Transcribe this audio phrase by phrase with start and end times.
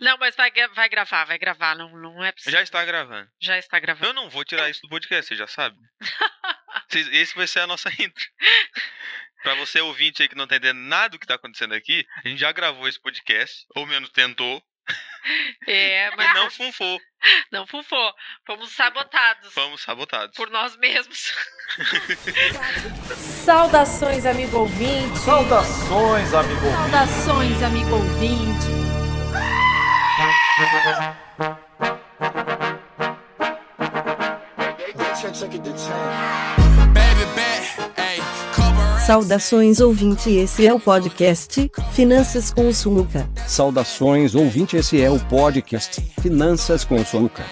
[0.00, 1.74] Não, mas vai, vai gravar, vai gravar.
[1.76, 2.52] Não, não é possível.
[2.52, 3.28] Já está gravando.
[3.40, 4.06] Já está gravando.
[4.06, 5.76] Eu não vou tirar isso do podcast, você já sabe.
[7.12, 8.24] Esse vai ser a nossa intro.
[9.42, 12.28] Pra você ouvinte aí que não tá entendendo nada do que tá acontecendo aqui, a
[12.28, 14.62] gente já gravou esse podcast, ou menos tentou,
[15.66, 17.00] É, mas mas não funfou.
[17.52, 18.14] não fufou.
[18.46, 20.34] Fomos sabotados Fomos sabotados.
[20.36, 21.34] por nós mesmos.
[23.16, 25.18] Saudações, amigo ouvinte.
[25.18, 26.90] Saudações, amigo ouvinte.
[26.90, 28.53] Saudações, amigo ouvinte.
[39.06, 43.28] Saudações ouvinte, esse é o podcast Finanças com Sunuca.
[43.46, 47.44] Saudações ouvinte, esse é o podcast Finanças com Sunuca.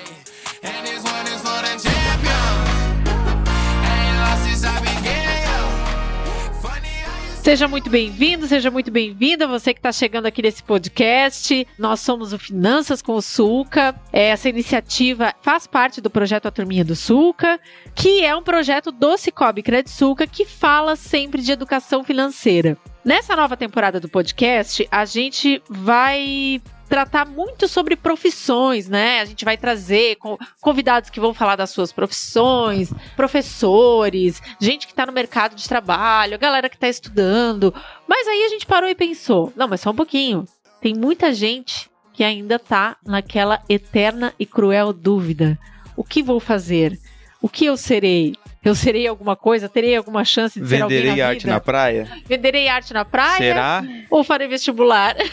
[7.42, 11.66] Seja muito bem-vindo, seja muito bem-vinda, você que está chegando aqui nesse podcast.
[11.76, 14.00] Nós somos o Finanças com o Sulca.
[14.12, 17.58] Essa iniciativa faz parte do projeto A Turminha do Sulca,
[17.96, 22.78] que é um projeto do Cicobi Credit Sulca que fala sempre de educação financeira.
[23.04, 29.20] Nessa nova temporada do podcast, a gente vai tratar muito sobre profissões, né?
[29.20, 34.92] A gente vai trazer co- convidados que vão falar das suas profissões, professores, gente que
[34.92, 37.74] está no mercado de trabalho, galera que está estudando.
[38.06, 40.44] Mas aí a gente parou e pensou: não, mas só um pouquinho.
[40.82, 45.58] Tem muita gente que ainda tá naquela eterna e cruel dúvida:
[45.96, 46.98] o que vou fazer?
[47.40, 48.34] O que eu serei?
[48.62, 49.66] Eu serei alguma coisa?
[49.66, 51.52] Terei alguma chance de ser alguém Venderei na arte vida?
[51.54, 52.08] na praia?
[52.26, 53.38] Venderei arte na praia?
[53.38, 53.82] Será?
[54.10, 55.16] ou farei vestibular.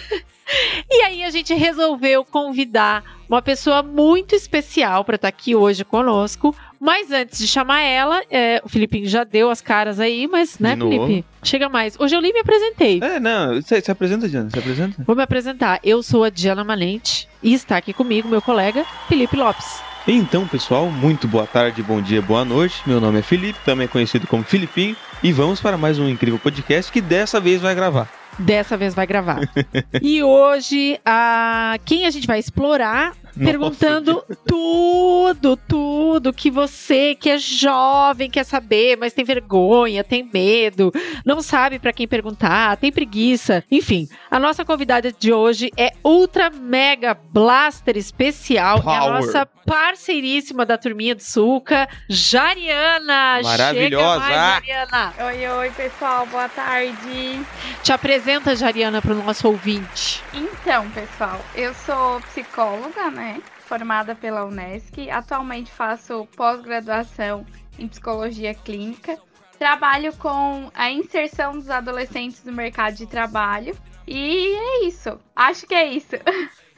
[0.89, 6.55] e aí a gente resolveu convidar uma pessoa muito especial para estar aqui hoje conosco.
[6.79, 10.77] Mas antes de chamar ela, é, o Filipinho já deu as caras aí, mas, né.
[10.77, 11.25] Felipe?
[11.43, 11.99] Chega mais.
[11.99, 12.99] Hoje eu nem me apresentei.
[13.03, 15.03] É, não, você se apresenta, Diana, se apresenta.
[15.05, 15.79] Vou me apresentar.
[15.83, 19.81] Eu sou a Diana Manente e está aqui comigo meu colega Felipe Lopes.
[20.07, 22.81] Então, pessoal, muito boa tarde, bom dia, boa noite.
[22.85, 26.91] Meu nome é Felipe, também conhecido como Filipinho, e vamos para mais um incrível podcast
[26.91, 28.18] que dessa vez vai gravar.
[28.39, 29.41] Dessa vez vai gravar.
[30.01, 31.77] e hoje, a...
[31.85, 38.97] quem a gente vai explorar perguntando tudo, tudo que você que é jovem quer saber,
[38.97, 40.91] mas tem vergonha, tem medo,
[41.25, 43.63] não sabe pra quem perguntar, tem preguiça.
[43.71, 49.11] Enfim, a nossa convidada de hoje é Ultra Mega Blaster Especial, é a Power.
[49.13, 53.39] nossa parceiríssima da turminha do Suca, Jariana.
[53.43, 54.25] Maravilhosa.
[54.25, 55.13] Chega mais, Jariana.
[55.19, 57.39] Oi, oi, pessoal, boa tarde.
[57.83, 60.23] Te apresenta, Jariana, para o nosso ouvinte.
[60.33, 63.28] Então, pessoal, eu sou psicóloga, né?
[63.61, 65.09] Formada pela Unesc.
[65.09, 67.45] Atualmente faço pós-graduação
[67.77, 69.17] em psicologia clínica.
[69.57, 73.75] Trabalho com a inserção dos adolescentes no mercado de trabalho.
[74.07, 75.19] E é isso.
[75.35, 76.15] Acho que é isso.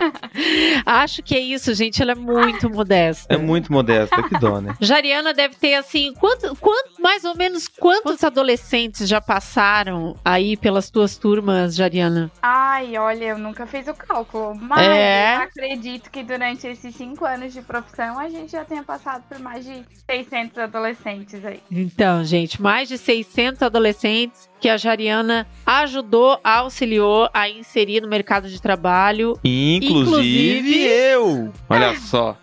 [0.85, 2.01] Acho que é isso, gente.
[2.01, 3.33] Ela é muito modesta.
[3.33, 4.75] É muito modesta, que dó, né?
[4.81, 10.89] Jariana deve ter assim, quanto, quanto, mais ou menos quantos adolescentes já passaram aí pelas
[10.89, 12.31] tuas turmas, Jariana?
[12.41, 15.35] Ai, olha, eu nunca fiz o cálculo, mas É?
[15.37, 19.39] eu acredito que durante esses cinco anos de profissão a gente já tenha passado por
[19.39, 21.61] mais de 600 adolescentes aí.
[21.71, 28.47] Então, gente, mais de 600 adolescentes que a Jariana ajudou, auxiliou a inserir no mercado
[28.47, 29.37] de trabalho.
[29.43, 31.51] Inclusive, Inclusive- eu.
[31.67, 32.37] Olha só.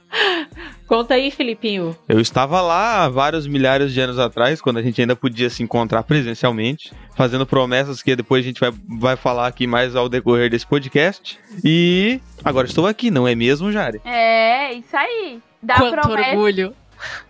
[0.86, 1.96] Conta aí, Filipinho.
[2.08, 5.62] Eu estava lá há vários milhares de anos atrás, quando a gente ainda podia se
[5.62, 10.50] encontrar presencialmente, fazendo promessas que depois a gente vai, vai falar aqui mais ao decorrer
[10.50, 11.38] desse podcast.
[11.64, 14.00] E agora estou aqui, não é mesmo, Jari?
[14.04, 15.38] É, isso aí.
[15.62, 16.74] Da Quanto promessa, orgulho.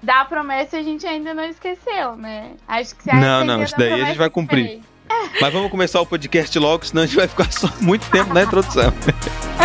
[0.02, 2.52] Da promessa a gente ainda não esqueceu, né?
[2.66, 4.66] Acho que se Não, não, isso daí a gente vai cumprir.
[4.66, 4.82] fez.
[5.40, 8.42] Mas vamos começar o podcast logo, senão a gente vai ficar só muito tempo na
[8.42, 8.92] introdução.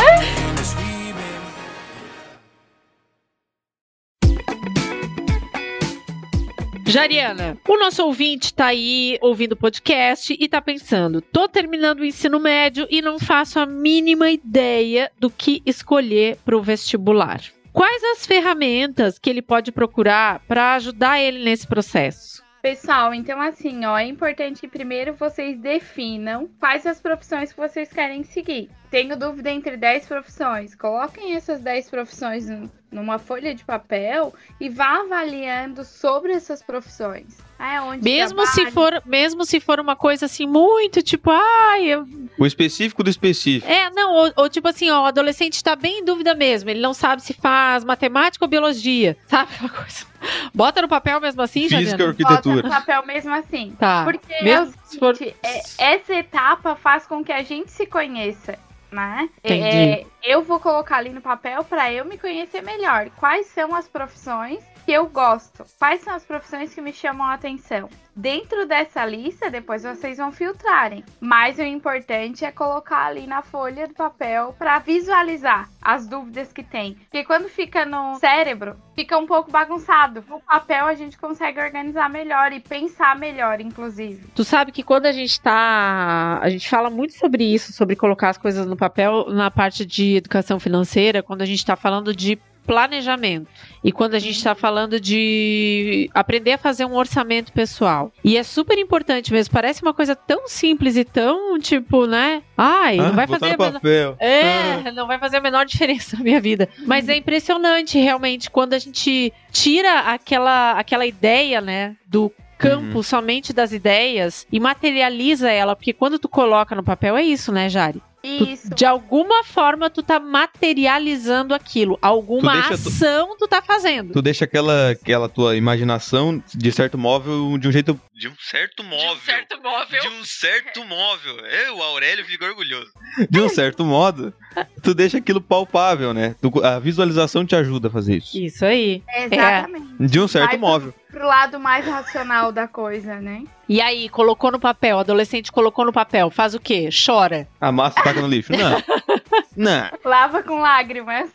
[6.93, 12.05] Jariana, o nosso ouvinte tá aí ouvindo o podcast e tá pensando: tô terminando o
[12.05, 17.41] ensino médio e não faço a mínima ideia do que escolher para o vestibular.
[17.73, 22.43] Quais as ferramentas que ele pode procurar para ajudar ele nesse processo?
[22.61, 27.91] Pessoal, então assim, ó, é importante que primeiro vocês definam quais as profissões que vocês
[27.91, 28.69] querem seguir.
[28.89, 30.73] Tenho dúvida entre 10 profissões.
[30.73, 37.37] Coloquem essas 10 profissões num- numa folha de papel e vá avaliando sobre essas profissões.
[37.65, 38.71] Ah, é onde Mesmo se trabalha.
[38.73, 42.05] for, mesmo se for uma coisa assim muito tipo, ai, eu
[42.37, 43.71] O específico do específico.
[43.71, 46.69] É, não, ou, ou tipo assim, ó, o adolescente tá bem em dúvida mesmo.
[46.69, 49.15] Ele não sabe se faz matemática ou biologia.
[49.27, 50.05] Sabe aquela coisa?
[50.53, 52.13] Bota no papel mesmo assim, Física ou Jadiana?
[52.13, 52.63] Bota arquitetura.
[52.63, 53.75] no papel mesmo assim.
[53.79, 54.03] Tá.
[54.03, 55.61] Porque é Mesmo se for- seguinte, é-
[55.95, 58.57] essa etapa faz com que a gente se conheça.
[58.91, 59.27] né?
[59.43, 59.63] Entendi.
[59.65, 63.09] É, eu vou colocar ali no papel para eu me conhecer melhor.
[63.17, 65.65] Quais são as profissões que eu gosto?
[65.79, 67.89] Quais são as profissões que me chamam a atenção?
[68.15, 71.03] Dentro dessa lista, depois vocês vão filtrarem.
[71.19, 76.61] Mas o importante é colocar ali na folha do papel para visualizar as dúvidas que
[76.61, 76.93] tem.
[76.93, 80.23] Porque quando fica no cérebro, fica um pouco bagunçado.
[80.29, 84.27] No papel a gente consegue organizar melhor e pensar melhor, inclusive.
[84.35, 86.39] Tu sabe que quando a gente tá.
[86.39, 90.17] A gente fala muito sobre isso, sobre colocar as coisas no papel na parte de
[90.17, 93.47] educação financeira, quando a gente tá falando de planejamento.
[93.83, 98.11] E quando a gente está falando de aprender a fazer um orçamento pessoal.
[98.23, 99.53] E é super importante mesmo.
[99.53, 102.41] Parece uma coisa tão simples e tão, tipo, né?
[102.57, 103.45] Ai, Ah, não vai fazer.
[103.45, 104.15] a menor-.
[104.19, 106.69] É, não vai fazer a menor diferença na minha vida.
[106.85, 113.51] Mas é impressionante, realmente, quando a gente tira aquela, aquela ideia, né, do campo somente
[113.51, 118.01] das ideias e materializa ela, porque quando tu coloca no papel é isso, né, Jari?
[118.23, 118.69] Tu- Isso.
[118.73, 124.13] de alguma forma tu tá materializando aquilo, alguma Tu deixa tu- ação tu tá fazendo.
[124.13, 127.99] Tu deixa aquela, aquela tua imaginação de certo móvel de um jeito.
[128.13, 129.35] De um certo móvel.
[129.61, 130.01] móvel.
[130.01, 131.37] De um certo móvel.
[131.45, 132.91] É, o Aurélio fica orgulhoso.
[133.29, 134.33] De um certo modo,
[134.81, 136.35] tu deixa aquilo palpável, né?
[136.41, 138.37] Tu- a visualização te ajuda a fazer isso.
[138.37, 139.03] Isso aí.
[139.15, 139.87] Exatamente.
[139.99, 140.93] De um certo Vai pro- móvel.
[141.11, 143.43] Pro lado mais racional da coisa, né?
[143.69, 146.89] E aí, colocou no papel, adolescente colocou no papel, faz o quê?
[147.05, 147.47] Chora.
[147.61, 148.51] A massa taca no lixo.
[148.53, 148.81] Não.
[149.55, 149.89] Não.
[150.03, 151.29] Lava com lágrimas.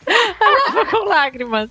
[0.91, 1.71] Com lágrimas.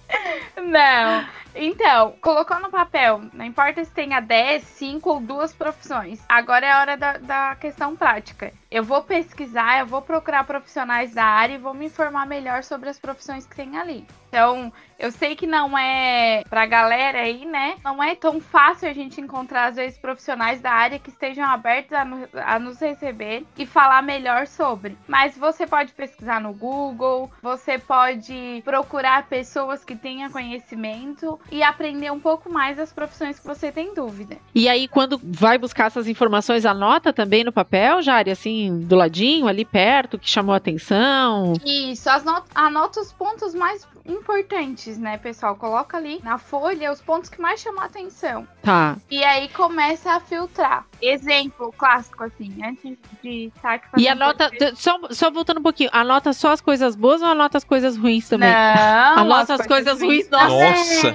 [0.56, 1.26] Não.
[1.60, 6.20] Então, colocou no papel, não importa se tenha 10, 5 ou duas profissões.
[6.30, 8.54] Agora é a hora da, da questão prática.
[8.70, 12.90] Eu vou pesquisar, eu vou procurar profissionais da área e vou me informar melhor sobre
[12.90, 14.06] as profissões que tem ali.
[14.28, 17.76] Então, eu sei que não é pra galera aí, né?
[17.82, 21.94] Não é tão fácil a gente encontrar, às vezes, profissionais da área que estejam abertos
[21.94, 24.98] a, no- a nos receber e falar melhor sobre.
[25.08, 32.12] Mas você pode pesquisar no Google, você pode procurar pessoas que tenham conhecimento e aprender
[32.12, 34.36] um pouco mais das profissões que você tem dúvida.
[34.54, 39.48] E aí, quando vai buscar essas informações, anota também no papel, Jari, assim, do ladinho,
[39.48, 41.54] ali perto, que chamou a atenção.
[41.66, 45.56] Isso, as not- anota os pontos mais importantes, né, pessoal?
[45.56, 48.48] Coloca ali na folha os pontos que mais chamam a atenção.
[48.64, 48.96] Tá.
[49.12, 50.86] E aí começa a filtrar.
[51.02, 56.34] Exemplo clássico, assim, antes de estar aqui E anota, só, só voltando um pouquinho, anota
[56.34, 58.50] só as coisas boas ou anota as coisas ruins também?
[58.50, 60.48] Não, Anota as coisas ruins, nossa.
[60.48, 61.14] Nossa.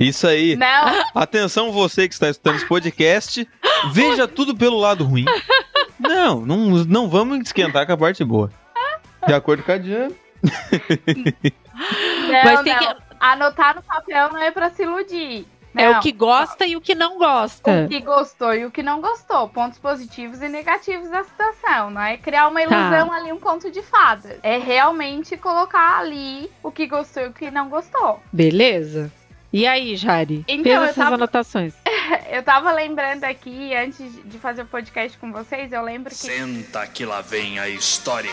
[0.00, 0.56] Isso aí.
[0.56, 3.48] Não, Atenção, você que está escutando esse podcast,
[3.92, 5.24] veja tudo pelo lado ruim.
[5.98, 8.50] Não, não, não vamos esquentar com a parte boa.
[9.26, 10.14] De acordo com a Diana.
[11.74, 12.80] não, Mas tem não.
[12.94, 15.44] que- Anotar no papel não é pra se iludir.
[15.76, 15.98] É Não.
[15.98, 17.84] o que gosta e o que não gosta.
[17.84, 19.48] O que gostou e o que não gostou.
[19.48, 21.90] Pontos positivos e negativos da situação.
[21.90, 22.66] Não é criar uma Tá.
[22.66, 24.38] ilusão ali, um conto de fadas.
[24.42, 28.20] É realmente colocar ali o que gostou e o que não gostou.
[28.32, 29.12] Beleza.
[29.52, 30.44] E aí, Jari?
[30.46, 31.74] Então, Fez essas tava- anotações.
[32.30, 36.86] Eu tava lembrando aqui, antes de fazer o podcast com vocês, eu lembro que Senta
[36.86, 38.30] que lá vem a história.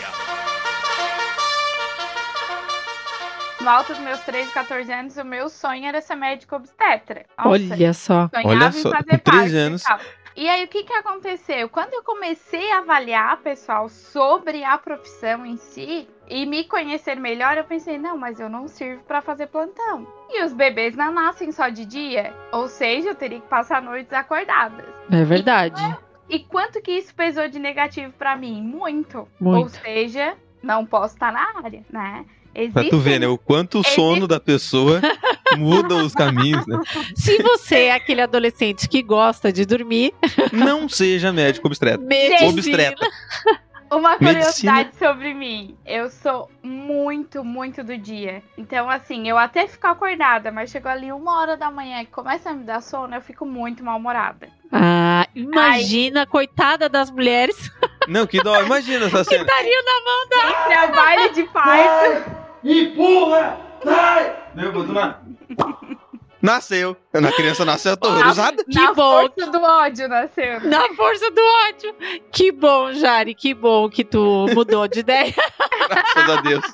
[3.62, 7.25] no alto dos meus 13, 14 anos, o meu sonho era ser médico obstetra.
[7.38, 8.29] Nossa, Olha só.
[8.29, 9.83] sonhava Olha em só, fazer com 13 parte e anos.
[9.83, 10.00] tal.
[10.35, 11.69] E aí, o que que aconteceu?
[11.69, 17.57] Quando eu comecei a avaliar, pessoal, sobre a profissão em si e me conhecer melhor,
[17.57, 20.05] eu pensei, não, mas eu não sirvo pra fazer plantão.
[20.29, 24.12] E os bebês não nascem só de dia, ou seja, eu teria que passar noites
[24.12, 24.86] acordadas.
[25.12, 25.82] É verdade.
[26.29, 28.62] E quanto que isso pesou de negativo pra mim?
[28.62, 29.20] Muito.
[29.20, 29.77] Ou Muito.
[29.77, 32.25] seja, não posso estar na área, né?
[32.74, 33.27] Pra tu ver, né?
[33.27, 35.01] O quanto o sono da pessoa
[35.58, 36.79] muda os caminhos, né?
[37.13, 40.13] Se você é aquele adolescente que gosta de dormir,
[40.53, 41.98] Não seja médico obstetra.
[42.00, 42.50] medicina.
[42.50, 43.08] Obstetra.
[43.95, 44.33] Uma Medicina.
[44.33, 45.77] curiosidade sobre mim.
[45.85, 48.43] Eu sou muito, muito do dia.
[48.57, 52.49] Então, assim, eu até fico acordada, mas chegou ali uma hora da manhã e começa
[52.49, 54.49] a me dar sono, eu fico muito mal-humorada.
[54.71, 57.71] Ah, imagina, coitada das mulheres.
[58.07, 58.61] Não, que dó.
[58.61, 59.43] Imagina essa cena.
[59.43, 60.65] Estaria na mão da.
[60.65, 62.31] Trabalho de parto.
[64.55, 64.95] Meu, botou
[66.45, 66.95] Nasceu.
[67.11, 68.63] Na criança nasceu horrorizada.
[68.63, 69.21] Que na bom.
[69.21, 70.61] força do ódio nasceu.
[70.61, 71.95] Na força do ódio.
[72.31, 75.33] Que bom, Jari, que bom que tu mudou de ideia.
[75.89, 76.65] Graças a Deus.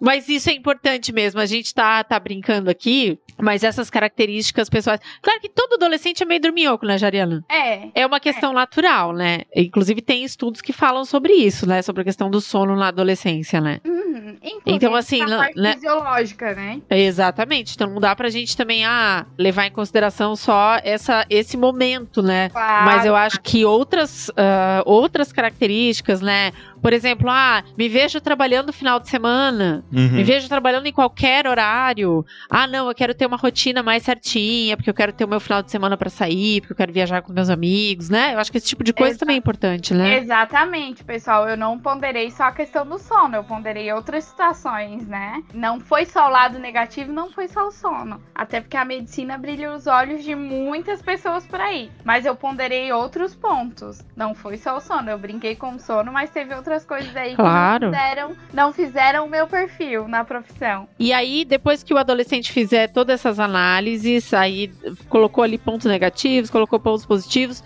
[0.00, 1.40] Mas isso é importante mesmo.
[1.40, 5.00] A gente tá, tá brincando aqui, mas essas características pessoais.
[5.20, 7.44] Claro que todo adolescente é meio dorminhoco, né, Jariana?
[7.48, 7.88] É.
[7.94, 9.42] É uma questão natural, né?
[9.54, 11.82] Inclusive, tem estudos que falam sobre isso, né?
[11.82, 13.80] Sobre a questão do sono na adolescência, né?
[14.18, 14.36] Uhum.
[14.42, 15.72] Inclusive, Então, assim, na parte né?
[15.74, 16.80] fisiológica, né?
[16.90, 17.74] Exatamente.
[17.74, 22.48] Então não dá pra gente também ah, levar em consideração só essa, esse momento, né?
[22.50, 22.84] Claro.
[22.84, 26.52] Mas eu acho que outras, ah, outras características, né?
[26.82, 30.10] Por exemplo, ah, me vejo trabalhando no final de semana, Uhum.
[30.12, 32.24] me vejo trabalhando em qualquer horário.
[32.48, 35.40] Ah, não, eu quero ter uma rotina mais certinha, porque eu quero ter o meu
[35.40, 38.34] final de semana pra sair, porque eu quero viajar com meus amigos, né?
[38.34, 39.20] Eu acho que esse tipo de coisa Exato.
[39.20, 40.18] também é importante, né?
[40.18, 41.48] Exatamente, pessoal.
[41.48, 45.42] Eu não ponderei só a questão do sono, eu ponderei outras situações, né?
[45.52, 48.20] Não foi só o lado negativo, não foi só o sono.
[48.34, 51.90] Até porque a medicina brilha os olhos de muitas pessoas por aí.
[52.04, 54.02] Mas eu ponderei outros pontos.
[54.16, 55.10] Não foi só o sono.
[55.10, 57.78] Eu brinquei com o sono, mas teve outras coisas aí Claro.
[57.78, 60.88] que não fizeram, não fizeram o meu perfil na profissão.
[60.98, 64.72] E aí, depois que o adolescente fizer todas essas análises, aí
[65.08, 67.62] colocou ali pontos negativos, colocou pontos positivos,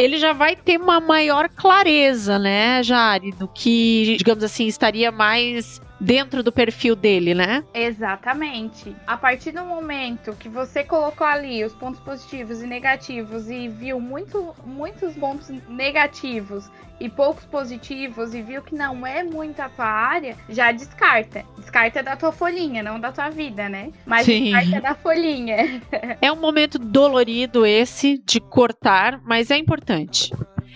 [0.00, 5.80] ele já vai ter uma maior clareza, né, Jari, do que, digamos assim, estaria mais
[6.00, 7.62] dentro do perfil dele, né?
[7.74, 8.94] Exatamente.
[9.06, 14.00] A partir do momento que você colocou ali os pontos positivos e negativos e viu
[14.00, 19.86] muito, muitos pontos negativos e poucos positivos e viu que não é muito a tua
[19.86, 21.44] área, já descarta.
[21.56, 23.90] Descarta da tua folhinha, não da tua vida, né?
[24.04, 24.52] Mas Sim.
[24.52, 25.80] descarta da folhinha.
[26.20, 30.30] É um momento dolorido esse de cortar, mas é importante.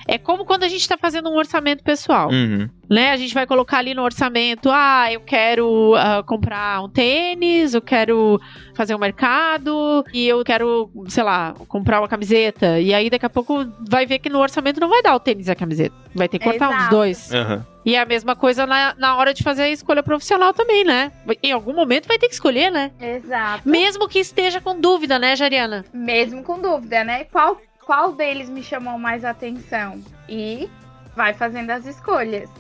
[0.07, 2.31] É como quando a gente está fazendo um orçamento pessoal.
[2.31, 2.69] Uhum.
[2.89, 3.11] né?
[3.11, 7.81] A gente vai colocar ali no orçamento, ah, eu quero ah, comprar um tênis, eu
[7.81, 8.41] quero
[8.75, 12.79] fazer um mercado e eu quero, sei lá, comprar uma camiseta.
[12.79, 15.49] E aí daqui a pouco vai ver que no orçamento não vai dar o tênis
[15.49, 15.95] e a camiseta.
[16.15, 16.95] Vai ter que cortar um dos Exato.
[16.95, 17.33] dois.
[17.33, 17.67] Aham.
[17.85, 21.13] E é a mesma coisa na, na hora de fazer a escolha profissional também, né?
[21.43, 22.91] Em algum momento vai ter que escolher, né?
[22.99, 23.69] Exato.
[23.69, 25.85] Mesmo que esteja com dúvida, né, Jariana?
[25.93, 27.25] Mesmo com dúvida, né?
[27.25, 30.03] Qual, qual deles me chamou mais atenção?
[30.29, 30.69] E
[31.15, 32.51] vai fazendo as escolhas.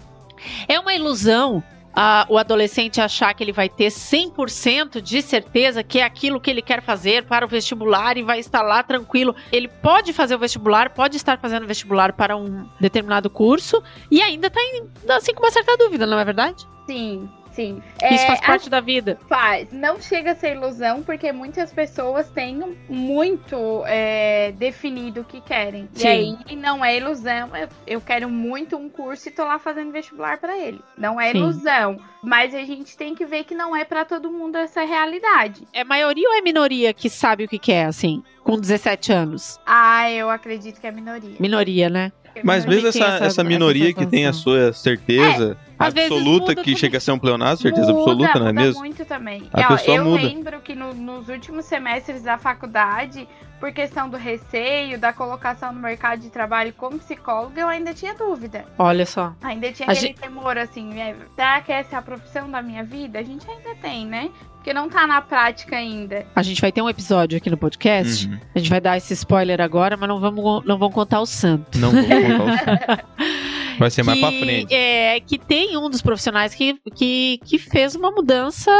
[0.68, 1.62] É uma ilusão
[1.96, 6.50] ah, o adolescente achar que ele vai ter 100% de certeza que é aquilo que
[6.50, 9.34] ele quer fazer para o vestibular e vai estar lá tranquilo.
[9.52, 14.48] Ele pode fazer o vestibular, pode estar fazendo vestibular para um determinado curso e ainda
[14.48, 16.66] está assim com uma certa dúvida, não é verdade?
[16.86, 17.82] Sim, sim.
[17.96, 19.18] Isso É, faz parte da vida.
[19.28, 19.72] Faz.
[19.72, 25.88] Não chega a ser ilusão, porque muitas pessoas têm muito é, definido o que querem.
[25.94, 26.38] Sim.
[26.46, 27.50] E aí não é ilusão.
[27.86, 30.80] Eu, quero muito um curso e tô lá fazendo vestibular pra ele.
[30.98, 31.38] Não é Sim.
[31.38, 31.98] ilusão.
[32.22, 35.66] Mas a gente tem que ver que não é pra todo mundo essa realidade.
[35.72, 39.60] É maioria ou é minoria que sabe o que quer, assim, com 17 anos?
[39.66, 41.36] Ah, eu acredito que é minoria.
[41.38, 42.12] Minoria, né?
[42.42, 46.50] Mas mesmo essa, essa- essa essa minoria que tem a sua certeza às vezes absoluta,
[46.52, 48.80] muda que chega a ser um pleonasmo, certeza muda, absoluta, não é muda mesmo?
[48.80, 49.48] muito também.
[49.52, 50.22] A Ó, pessoa eu muda.
[50.22, 53.28] lembro que no- nos últimos semestres da faculdade,
[53.60, 58.14] por questão do receio, da colocação no mercado de trabalho como psicóloga, eu ainda tinha
[58.14, 58.64] dúvida.
[58.78, 59.32] Olha só.
[59.42, 62.60] Ainda tinha A aquele gente- temor assim, é, será que essa é a profissão da
[62.62, 63.18] minha vida?
[63.18, 64.30] A gente ainda tem, né?
[64.64, 66.24] Porque não tá na prática ainda.
[66.34, 68.26] A gente vai ter um episódio aqui no podcast.
[68.26, 68.38] Uhum.
[68.54, 71.78] A gente vai dar esse spoiler agora, mas não vamos, não vamos contar o santo.
[71.78, 73.43] Não vamos contar o
[73.78, 74.74] Vai ser mais pra que, frente.
[74.74, 78.70] É, que tem um dos profissionais que, que, que fez uma mudança,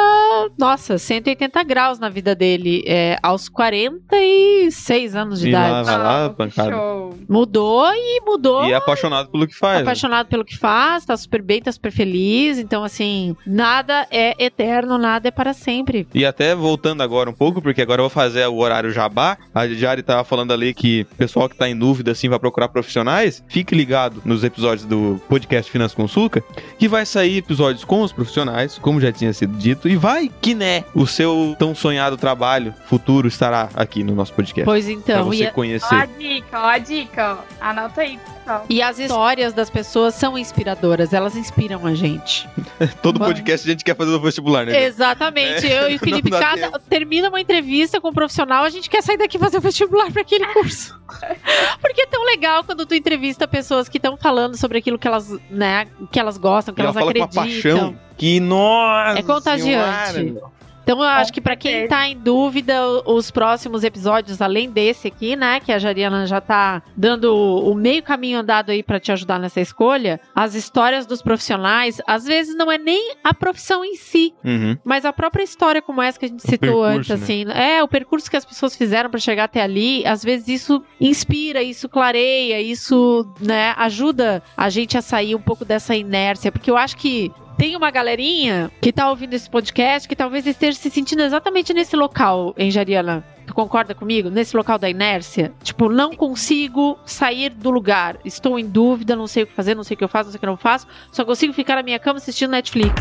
[0.58, 5.86] nossa, 180 graus na vida dele, é, aos 46 anos de E lá idade.
[5.86, 6.70] vai lá, Ah, que pancada.
[6.70, 7.14] show.
[7.28, 8.64] Mudou e mudou.
[8.66, 9.76] E é apaixonado pelo que faz.
[9.76, 9.82] né?
[9.82, 12.58] Apaixonado pelo que faz, tá super bem, tá super feliz.
[12.58, 16.06] Então, assim, nada é eterno, nada é para sempre.
[16.14, 19.36] E até voltando agora um pouco, porque agora eu vou fazer o horário jabá.
[19.54, 22.68] A Jari tava falando ali que o pessoal que tá em dúvida, assim, vai procurar
[22.68, 23.42] profissionais.
[23.48, 26.42] Fique ligado nos episódios do podcast Finanças com Sulca,
[26.78, 29.88] que vai sair episódios com os profissionais, como já tinha sido dito.
[29.88, 34.64] E vai que, né, o seu tão sonhado trabalho futuro estará aqui no nosso podcast.
[34.64, 36.06] Pois pra então, você e, Ó a conhecer.
[36.18, 37.54] dica, ó a dica, ó.
[37.60, 38.66] Anota aí, pessoal.
[38.68, 42.48] e as histórias das pessoas são inspiradoras, elas inspiram a gente.
[43.02, 44.84] Todo podcast a gente quer fazer no vestibular, né?
[44.84, 45.66] Exatamente.
[45.66, 46.78] É, Eu e o Felipe, cada, tempo.
[46.88, 50.10] termina uma entrevista com um profissional, a gente quer sair daqui e fazer o vestibular
[50.12, 50.98] para aquele curso.
[51.80, 55.30] Porque é tão legal quando tu entrevista pessoas que estão falando sobre aquilo que elas,
[55.50, 57.32] né, que elas gostam, que Ela elas fala acreditam.
[57.34, 60.12] com uma paixão que, nossa É contagiante.
[60.12, 60.42] senhora,
[60.84, 62.74] Então eu acho que pra quem tá em dúvida,
[63.06, 67.64] o- os próximos episódios, além desse aqui, né, que a Jariana já tá dando o
[67.64, 72.24] o meio caminho andado aí pra te ajudar nessa escolha, as histórias dos profissionais, às
[72.26, 74.76] vezes não é nem a profissão em si, Uhum.
[74.84, 77.14] mas a própria história como essa que a gente citou percurso, antes, né?
[77.16, 80.82] assim, é o percurso que as pessoas fizeram pra chegar até ali, às vezes isso
[81.00, 86.70] inspira, isso clareia, isso, né, ajuda a gente a sair um pouco dessa inércia, porque
[86.70, 90.90] eu acho que tem uma galerinha que tá ouvindo esse podcast que talvez esteja se
[90.90, 93.25] sentindo exatamente nesse local, em Jariana.
[93.46, 94.30] Tu concorda comigo?
[94.30, 95.52] Nesse local da inércia?
[95.62, 98.16] Tipo, não consigo sair do lugar.
[98.25, 100.32] Estou em dúvida, não sei o que fazer, não sei o que eu faço, não
[100.32, 100.87] sei o que eu não faço.
[101.12, 102.94] Só consigo ficar na minha cama assistindo Netflix.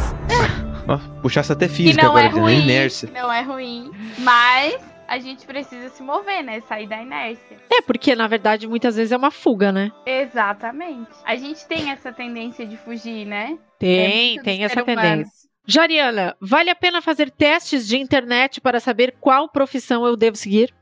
[0.86, 3.08] Nossa, puxasse até física não agora, é ruim, inércia.
[3.08, 6.60] que não é ruim, mas a gente precisa se mover, né?
[6.62, 7.58] Sair da inércia.
[7.72, 9.92] É, porque na verdade muitas vezes é uma fuga, né?
[10.06, 11.12] Exatamente.
[11.24, 13.58] A gente tem essa tendência de fugir, né?
[13.78, 15.02] Tem, do tem essa humano.
[15.02, 15.50] tendência.
[15.66, 20.74] Jariana, vale a pena fazer testes de internet para saber qual profissão eu devo seguir?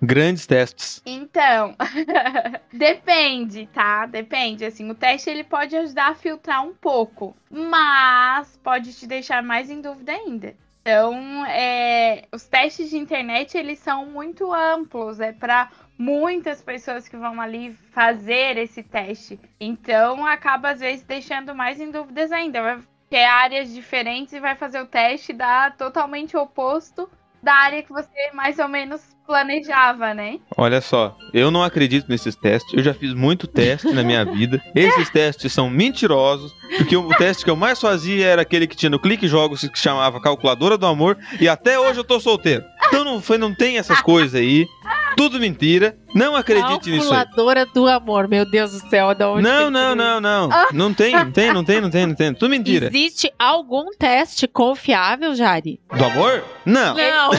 [0.00, 1.02] Grandes testes.
[1.04, 1.74] Então,
[2.72, 4.06] depende, tá?
[4.06, 4.64] Depende.
[4.64, 9.68] Assim, o teste ele pode ajudar a filtrar um pouco, mas pode te deixar mais
[9.68, 10.54] em dúvida ainda.
[10.90, 15.68] Então, é, os testes de internet eles são muito amplos, é para
[15.98, 19.38] muitas pessoas que vão ali fazer esse teste.
[19.60, 22.62] Então, acaba às vezes deixando mais em dúvidas ainda.
[22.62, 22.78] Vai
[23.10, 27.06] ter áreas diferentes e vai fazer o teste dá totalmente oposto
[27.42, 30.38] da área que você mais ou menos planejava, né?
[30.56, 32.72] Olha só, eu não acredito nesses testes.
[32.72, 34.62] Eu já fiz muito teste na minha vida.
[34.74, 38.90] Esses testes são mentirosos, porque o teste que eu mais fazia era aquele que tinha
[38.90, 42.64] no Clique Jogos que chamava Calculadora do Amor, e até hoje eu tô solteiro.
[42.86, 44.66] Então não foi, não tem essas coisas aí.
[45.18, 45.98] Tudo mentira.
[46.14, 47.10] Não acredite nisso.
[47.10, 50.48] Calculadora do amor, meu Deus do céu, da onde Não, não, ele não, não.
[50.72, 52.32] Não tem, não tem, não tem, não tem, não tem.
[52.32, 52.86] Tudo mentira.
[52.86, 55.80] Existe algum teste confiável, Jari?
[55.92, 56.44] Do amor?
[56.64, 56.94] Não.
[56.94, 57.30] Não.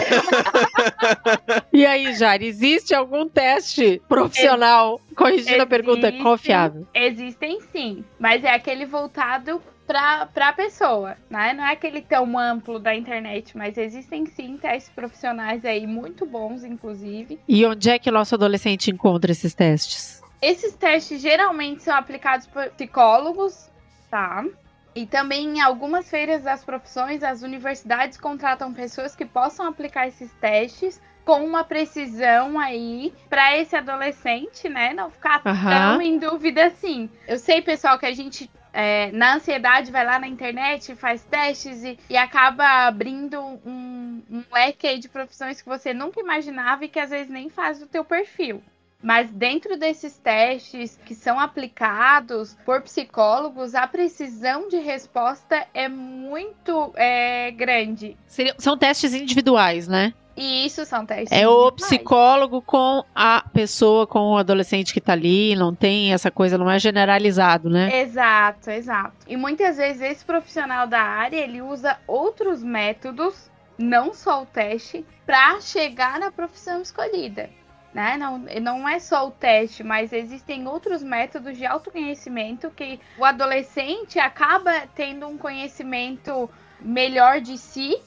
[1.71, 6.23] e aí, Jari, existe algum teste profissional, corrigindo a pergunta, Existe.
[6.23, 6.85] confiável?
[6.93, 11.51] Existem sim, mas é aquele voltado para a pessoa, né?
[11.53, 16.63] Não é aquele tão amplo da internet, mas existem sim testes profissionais aí muito bons,
[16.63, 17.39] inclusive.
[17.47, 20.21] E onde é que o nosso adolescente encontra esses testes?
[20.39, 23.67] Esses testes geralmente são aplicados por psicólogos,
[24.11, 24.45] tá?
[24.93, 30.31] E também em algumas feiras das profissões, as universidades contratam pessoas que possam aplicar esses
[30.33, 34.93] testes com uma precisão aí para esse adolescente, né?
[34.93, 35.69] Não ficar Aham.
[35.69, 37.09] tão em dúvida assim.
[37.27, 41.83] Eu sei, pessoal, que a gente é, na ansiedade vai lá na internet, faz testes
[41.83, 46.99] e, e acaba abrindo um, um leque de profissões que você nunca imaginava e que
[46.99, 48.63] às vezes nem faz do teu perfil.
[49.01, 56.91] Mas dentro desses testes que são aplicados por psicólogos, a precisão de resposta é muito
[56.95, 58.17] é, grande.
[58.57, 60.13] São testes individuais, né?
[60.39, 61.37] E isso são testes.
[61.37, 66.31] É o psicólogo com a pessoa, com o adolescente que tá ali, não tem essa
[66.31, 68.01] coisa, não é generalizado, né?
[68.01, 69.13] Exato, exato.
[69.27, 75.05] E muitas vezes esse profissional da área ele usa outros métodos, não só o teste,
[75.25, 77.49] para chegar na profissão escolhida.
[77.93, 78.15] Né?
[78.17, 84.19] Não, não é só o teste, mas existem outros métodos de autoconhecimento que o adolescente
[84.19, 86.49] acaba tendo um conhecimento
[86.79, 87.99] melhor de si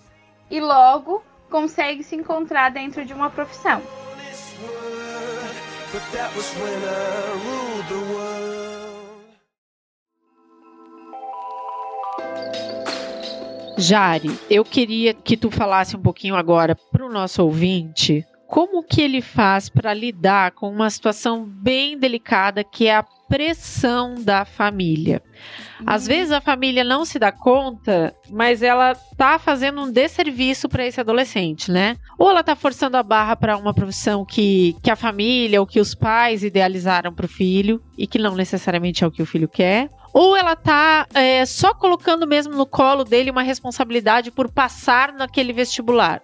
[0.49, 3.83] e logo consegue se encontrar dentro de uma profissão.
[13.77, 19.21] Jari, eu queria que tu falasse um pouquinho agora pro nosso ouvinte como que ele
[19.21, 25.23] faz para lidar com uma situação bem delicada que é a pressão da família.
[25.87, 30.87] Às vezes a família não se dá conta, mas ela tá fazendo um desserviço para
[30.87, 31.97] esse adolescente, né?
[32.19, 35.81] Ou ela tá forçando a barra para uma profissão que, que a família ou que
[35.81, 39.49] os pais idealizaram para o filho e que não necessariamente é o que o filho
[39.49, 39.89] quer.
[40.13, 45.55] Ou ela tá é, só colocando mesmo no colo dele uma responsabilidade por passar naquele
[45.55, 46.21] vestibular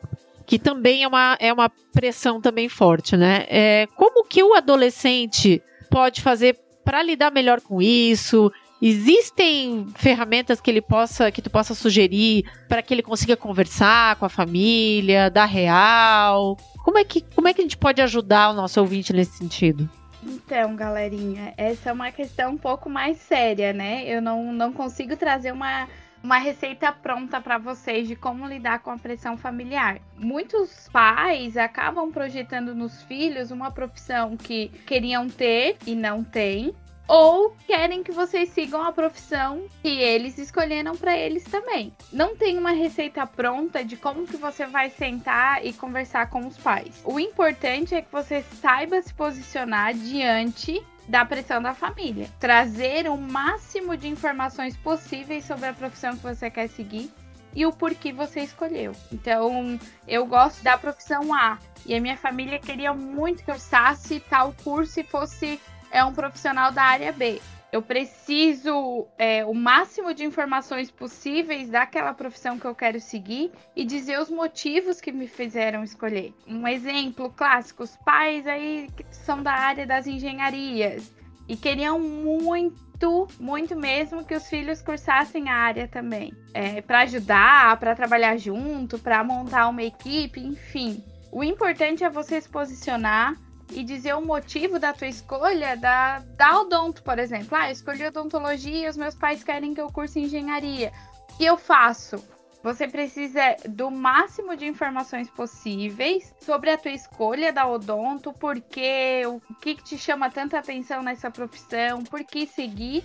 [0.46, 3.44] que também é uma, é uma pressão também forte, né?
[3.50, 6.56] É, como que o adolescente pode fazer
[6.88, 8.50] para lidar melhor com isso?
[8.80, 14.24] Existem ferramentas que ele possa, que tu possa sugerir para que ele consiga conversar com
[14.24, 16.56] a família, dar real?
[16.82, 19.86] Como é que, como é que a gente pode ajudar o nosso ouvinte nesse sentido?
[20.24, 24.04] Então, galerinha, essa é uma questão um pouco mais séria, né?
[24.06, 25.86] Eu não, não consigo trazer uma,
[26.22, 30.00] uma receita pronta para vocês de como lidar com a pressão familiar.
[30.16, 36.74] Muitos pais acabam projetando nos filhos uma profissão que queriam ter e não têm,
[37.08, 41.90] ou querem que vocês sigam a profissão que eles escolheram para eles também.
[42.12, 46.58] Não tem uma receita pronta de como que você vai sentar e conversar com os
[46.58, 47.00] pais.
[47.04, 52.28] O importante é que você saiba se posicionar diante da pressão da família.
[52.38, 57.10] Trazer o máximo de informações possíveis sobre a profissão que você quer seguir
[57.54, 58.92] e o porquê você escolheu.
[59.10, 64.20] Então, eu gosto da profissão A e a minha família queria muito que eu usasse
[64.20, 65.58] tal curso e fosse
[65.90, 67.40] é, um profissional da área B.
[67.70, 73.84] Eu preciso é, o máximo de informações possíveis daquela profissão que eu quero seguir e
[73.84, 76.32] dizer os motivos que me fizeram escolher.
[76.46, 81.12] Um exemplo clássico: os pais aí são da área das engenharias
[81.46, 86.32] e queriam muito muito, muito mesmo que os filhos cursassem a área também.
[86.52, 91.02] É, para ajudar, para trabalhar junto, para montar uma equipe, enfim.
[91.30, 93.34] O importante é você se posicionar
[93.72, 97.56] e dizer o motivo da tua escolha da, da odonto, por exemplo.
[97.56, 100.92] Ah, eu escolhi odontologia e os meus pais querem que eu curse engenharia.
[101.36, 102.22] Que eu faço?
[102.62, 109.40] Você precisa do máximo de informações possíveis sobre a tua escolha da odonto, porque o
[109.60, 113.04] que, que te chama tanta atenção nessa profissão, por que seguir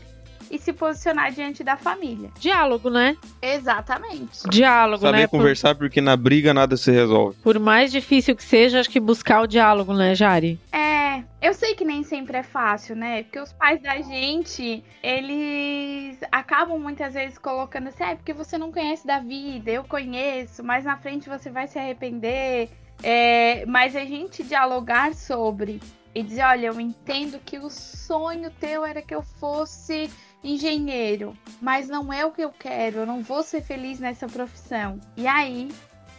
[0.49, 2.29] e se posicionar diante da família.
[2.39, 3.17] Diálogo, né?
[3.41, 4.47] Exatamente.
[4.49, 5.27] Diálogo, Saber né?
[5.27, 7.37] Por, conversar porque na briga nada se resolve.
[7.43, 10.59] por mais difícil que seja, acho que buscar o diálogo, né, Jari?
[10.71, 13.23] É, eu sei que nem sempre é fácil, né?
[13.23, 18.57] Porque os pais da gente, eles acabam muitas vezes colocando assim, ah, é porque você
[18.57, 22.69] não conhece da vida, eu conheço, mas na frente você vai se arrepender.
[23.01, 25.81] É, mas a gente dialogar sobre
[26.13, 30.09] e dizer, olha, eu entendo que o sonho teu era que eu fosse
[30.43, 34.99] engenheiro, mas não é o que eu quero, eu não vou ser feliz nessa profissão.
[35.15, 35.71] E aí,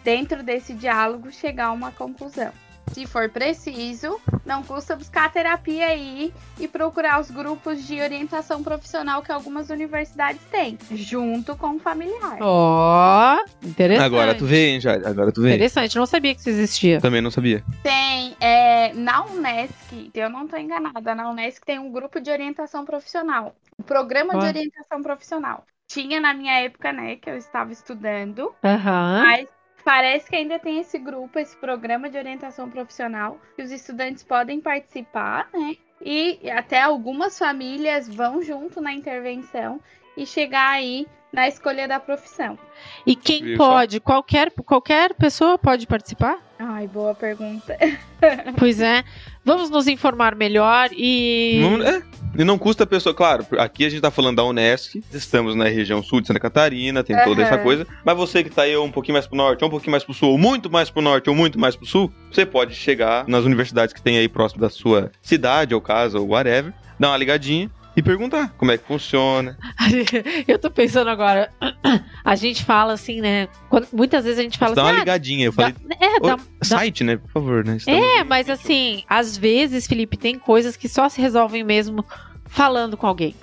[0.02, 2.52] dentro desse diálogo, chegar a uma conclusão.
[2.92, 9.22] Se for preciso, não custa buscar terapia aí e procurar os grupos de orientação profissional
[9.22, 12.38] que algumas universidades têm, junto com o familiar.
[12.40, 14.06] Ó, interessante.
[14.06, 15.04] Agora tu vê, hein, Jade?
[15.06, 15.54] Agora tu vê.
[15.54, 17.00] Interessante, não sabia que isso existia.
[17.00, 17.64] Também não sabia.
[17.82, 22.84] Tem, é, na Unesc, eu não tô enganada, na Unesc tem um grupo de orientação
[22.84, 23.54] profissional.
[23.76, 24.48] O programa de Olha.
[24.48, 25.64] orientação profissional.
[25.86, 29.22] Tinha na minha época, né, que eu estava estudando, Aham.
[29.24, 29.48] mas
[29.84, 34.60] parece que ainda tem esse grupo, esse programa de orientação profissional, que os estudantes podem
[34.60, 35.76] participar, né?
[36.00, 39.80] E até algumas famílias vão junto na intervenção
[40.16, 42.58] e chegar aí na escolha da profissão.
[43.04, 43.68] E quem só?
[43.68, 44.00] pode?
[44.00, 46.38] Qualquer, qualquer pessoa pode participar?
[46.58, 47.76] Ai, boa pergunta.
[48.58, 49.04] Pois é.
[49.44, 51.60] Vamos nos informar melhor e.
[51.62, 52.02] Vamos- é,
[52.36, 55.66] E não custa a pessoa, claro, aqui a gente tá falando da Unesc, estamos na
[55.68, 57.62] região sul de Santa Catarina, tem toda essa Aham.
[57.62, 60.02] coisa, mas você que tá aí um pouquinho mais pro norte, ou um pouquinho mais
[60.02, 63.24] pro sul, ou muito mais pro norte, ou muito mais pro sul, você pode chegar
[63.28, 67.16] nas universidades que tem aí próximo da sua cidade, ou casa, ou whatever, dar uma
[67.16, 69.56] ligadinha e perguntar como é que funciona.
[70.48, 71.50] Eu tô pensando agora.
[72.24, 73.48] A gente fala assim, né?
[73.68, 75.00] quando- muitas vezes a gente fala dá uma assim.
[75.00, 77.76] ligadinha, eu ah, dá- falei, é, "Ô, dá, dá- site, né, por favor, né?
[77.76, 82.04] Estamos É, em- mas assim, às vezes, Felipe, tem coisas que só se resolvem mesmo
[82.46, 83.34] falando com alguém.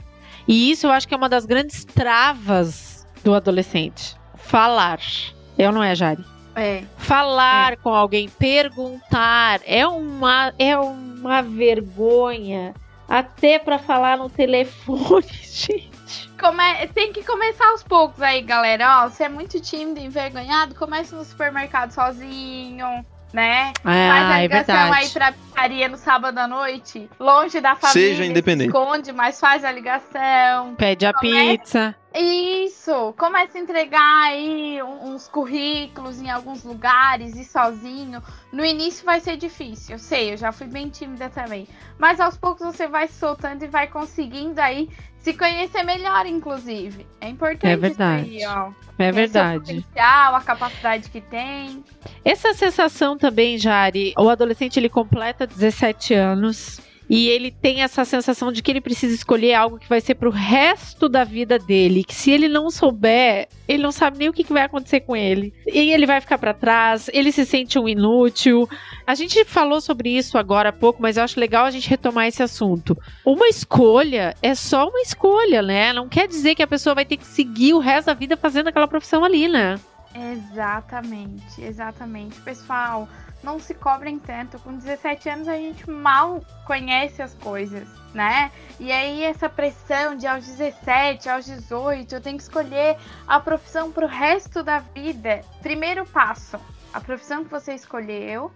[0.48, 4.16] E isso eu acho que é uma das grandes travas do adolescente.
[4.36, 5.00] Falar.
[5.58, 6.26] Eu não é, Jari?
[6.56, 6.84] É.
[6.98, 12.74] Falar com alguém, perguntar, é uma, é uma vergonha.
[13.12, 16.32] Até pra falar no telefone, gente.
[16.94, 19.04] Tem que começar aos poucos aí, galera.
[19.04, 23.72] Ó, você é muito tímido envergonhado, comece no supermercado sozinho, né?
[23.82, 24.96] Faz a é ligação verdade.
[25.06, 28.10] aí pra pizzaria no sábado à noite, longe da família.
[28.10, 28.72] Seja independente.
[28.72, 30.76] Se esconde, mas faz a ligação.
[30.76, 31.58] Pede a Como é?
[31.58, 31.96] pizza.
[32.14, 38.22] Isso, comece a entregar aí um- uns currículos em alguns lugares e sozinho.
[38.52, 41.68] No início vai ser difícil, eu sei, eu já fui bem tímida também.
[41.98, 44.90] Mas aos poucos você vai se soltando e vai conseguindo aí
[45.22, 47.06] se conhecer melhor, inclusive.
[47.20, 48.38] É importante É verdade.
[48.38, 48.70] isso aí, ó.
[48.70, 49.60] É Conhecer O verdade.
[49.76, 51.84] potencial, a capacidade que tem.
[52.26, 56.80] Essa sensação também, Jari, o adolescente ele completa 17 anos
[57.12, 60.30] e ele tem essa sensação de que ele precisa escolher algo que vai ser pro
[60.30, 64.46] resto da vida dele, que se ele não souber, ele não sabe nem o que,
[64.46, 65.54] que vai acontecer com ele.
[65.68, 68.66] E ele vai ficar pra trás, ele se sente um inútil.
[69.06, 72.28] A gente falou sobre isso agora há pouco, mas eu acho legal a gente retomar
[72.28, 72.98] esse assunto.
[73.26, 75.92] Uma escolha é só uma escolha, né?
[75.92, 78.70] Não quer dizer que a pessoa vai ter que seguir o resto da vida fazendo
[78.70, 79.78] aquela profissão ali, né?
[80.16, 82.40] Exatamente, exatamente.
[82.40, 83.10] Pessoal,
[83.44, 84.60] não se cobrem tanto.
[84.60, 88.52] Com 17 anos a gente mal conhece as coisas, né?
[88.80, 93.92] E aí essa pressão de aos 17, aos 18, eu tenho que escolher a profissão
[93.92, 95.42] pro resto da vida.
[95.62, 96.60] Primeiro passo,
[96.94, 98.52] a profissão que você escolheu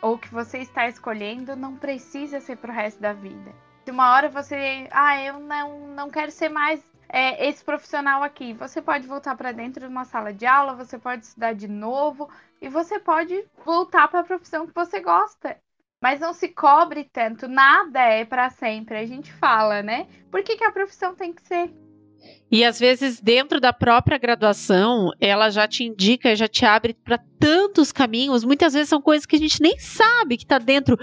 [0.00, 3.52] ou que você está escolhendo não precisa ser pro resto da vida.
[3.84, 6.80] Se uma hora você, ah, eu não, não quero ser mais
[7.12, 8.52] é, esse profissional aqui.
[8.54, 12.28] Você pode voltar para dentro de uma sala de aula, você pode estudar de novo
[12.60, 15.56] e você pode voltar para a profissão que você gosta.
[16.00, 18.96] Mas não se cobre tanto, nada é para sempre.
[18.96, 20.06] A gente fala, né?
[20.30, 21.70] Por que, que a profissão tem que ser?
[22.50, 27.18] E às vezes, dentro da própria graduação, ela já te indica, já te abre para
[27.38, 28.44] tantos caminhos.
[28.44, 30.98] Muitas vezes são coisas que a gente nem sabe que tá dentro.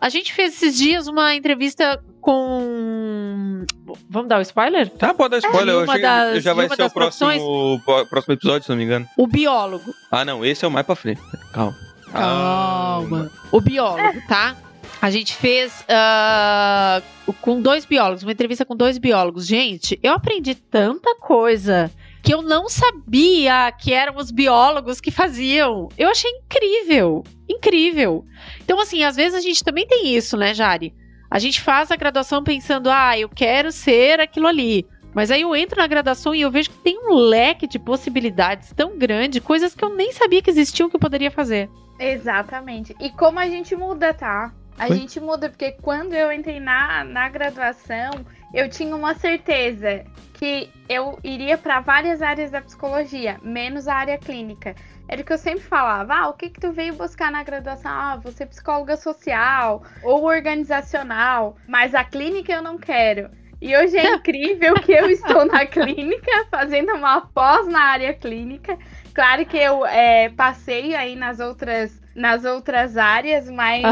[0.00, 3.64] A gente fez esses dias uma entrevista com.
[4.08, 4.88] Vamos dar o spoiler?
[4.88, 7.80] Tá, pode dar spoiler, eu uma achei que das- já vai uma ser o próximo,
[8.08, 9.06] próximo episódio, se não me engano.
[9.18, 9.92] O biólogo.
[10.10, 11.20] Ah, não, esse é o mais pra frente.
[11.52, 11.76] Calma.
[12.12, 13.30] Calma.
[13.52, 14.56] O biólogo, tá?
[15.02, 17.00] A gente fez ah,
[17.40, 19.46] com dois biólogos, uma entrevista com dois biólogos.
[19.46, 21.90] Gente, eu aprendi tanta coisa
[22.22, 25.88] que eu não sabia que eram os biólogos que faziam.
[25.96, 28.24] Eu achei incrível, incrível.
[28.62, 30.94] Então, assim, às vezes a gente também tem isso, né, Jari?
[31.30, 34.86] A gente faz a graduação pensando, ah, eu quero ser aquilo ali.
[35.14, 38.72] Mas aí eu entro na graduação e eu vejo que tem um leque de possibilidades
[38.74, 41.68] tão grande, coisas que eu nem sabia que existiam que eu poderia fazer.
[41.98, 42.94] Exatamente.
[43.00, 44.52] E como a gente muda, tá?
[44.78, 44.96] A Oi?
[44.96, 51.18] gente muda, porque quando eu entrei na, na graduação, eu tinha uma certeza que eu
[51.22, 54.74] iria para várias áreas da psicologia, menos a área clínica.
[55.06, 57.90] Era o que eu sempre falava, ah, o que que tu veio buscar na graduação?
[57.90, 63.30] Ah, você psicóloga social ou organizacional, mas a clínica eu não quero.
[63.60, 68.78] E hoje é incrível que eu estou na clínica, fazendo uma pós na área clínica.
[69.12, 73.82] Claro que eu é, passei aí nas outras, nas outras áreas, mas,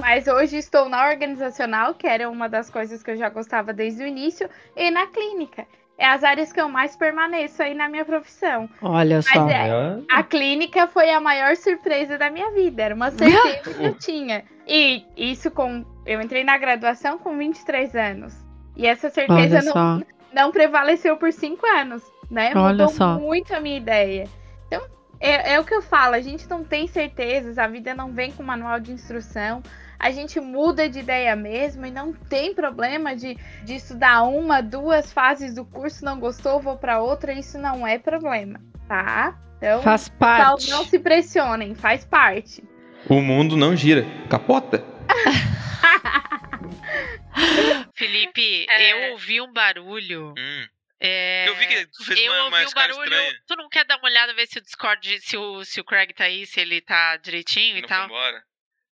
[0.00, 4.02] mas hoje estou na organizacional, que era uma das coisas que eu já gostava desde
[4.02, 5.66] o início, e na clínica.
[5.96, 8.68] É as áreas que eu mais permaneço aí na minha profissão.
[8.82, 9.44] Olha só.
[9.44, 12.82] Mas é, a clínica foi a maior surpresa da minha vida.
[12.82, 14.44] Era uma certeza que eu tinha.
[14.66, 15.84] E isso com.
[16.04, 18.44] Eu entrei na graduação com 23 anos.
[18.76, 20.00] E essa certeza não, só.
[20.32, 22.50] não prevaleceu por cinco anos, né?
[22.56, 23.16] Olha Mudou só.
[23.18, 24.28] muito a minha ideia.
[24.66, 24.82] Então,
[25.24, 28.30] é, é o que eu falo, a gente não tem certezas, a vida não vem
[28.30, 29.62] com manual de instrução.
[29.98, 35.10] A gente muda de ideia mesmo e não tem problema de, de estudar uma, duas
[35.12, 39.38] fases do curso, não gostou, vou para outra, isso não é problema, tá?
[39.56, 40.70] Então, Faz tal, parte.
[40.70, 42.62] não se pressionem, faz parte.
[43.08, 44.04] O mundo não gira.
[44.28, 44.84] Capota.
[47.94, 49.08] Felipe, É.
[49.08, 50.34] eu ouvi um barulho.
[50.36, 50.66] Hum.
[51.06, 53.02] É, Eu vi que tu fez eu uma, uma ouvi um barulho.
[53.04, 53.42] estranha.
[53.46, 56.12] Tu não quer dar uma olhada, ver se o Discord, se o, se o Craig
[56.14, 58.06] tá aí, se ele tá direitinho e Não foi tal?
[58.06, 58.44] embora.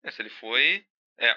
[0.04, 0.86] É, se ele foi.
[1.20, 1.36] É.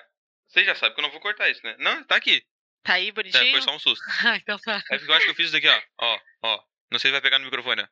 [0.48, 1.76] Você já sabe que eu não vou cortar isso, né?
[1.78, 2.44] Não, tá aqui.
[2.82, 3.50] Tá aí É, bonitinho?
[3.52, 4.04] foi só um susto.
[4.26, 4.82] Ah, então tá.
[4.90, 5.82] É porque eu acho que eu fiz isso daqui, ó.
[5.98, 6.62] Ó, ó.
[6.90, 7.86] Não sei se vai pegar no microfone, ó.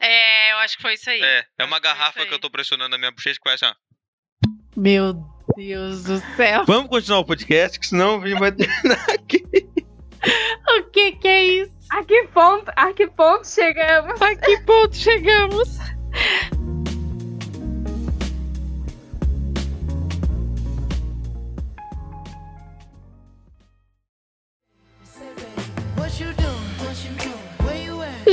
[0.00, 1.22] É, eu acho que foi isso aí.
[1.22, 3.74] É, é uma garrafa que eu tô pressionando na minha bochecha que vai assim, ó.
[4.76, 5.14] Meu
[5.56, 6.64] Deus do céu.
[6.66, 9.44] Vamos continuar o podcast, que senão a gente vai terminar aqui.
[10.78, 11.72] O que que é isso?
[11.90, 14.22] A que ponto, a que ponto chegamos?
[14.22, 15.78] A que ponto chegamos?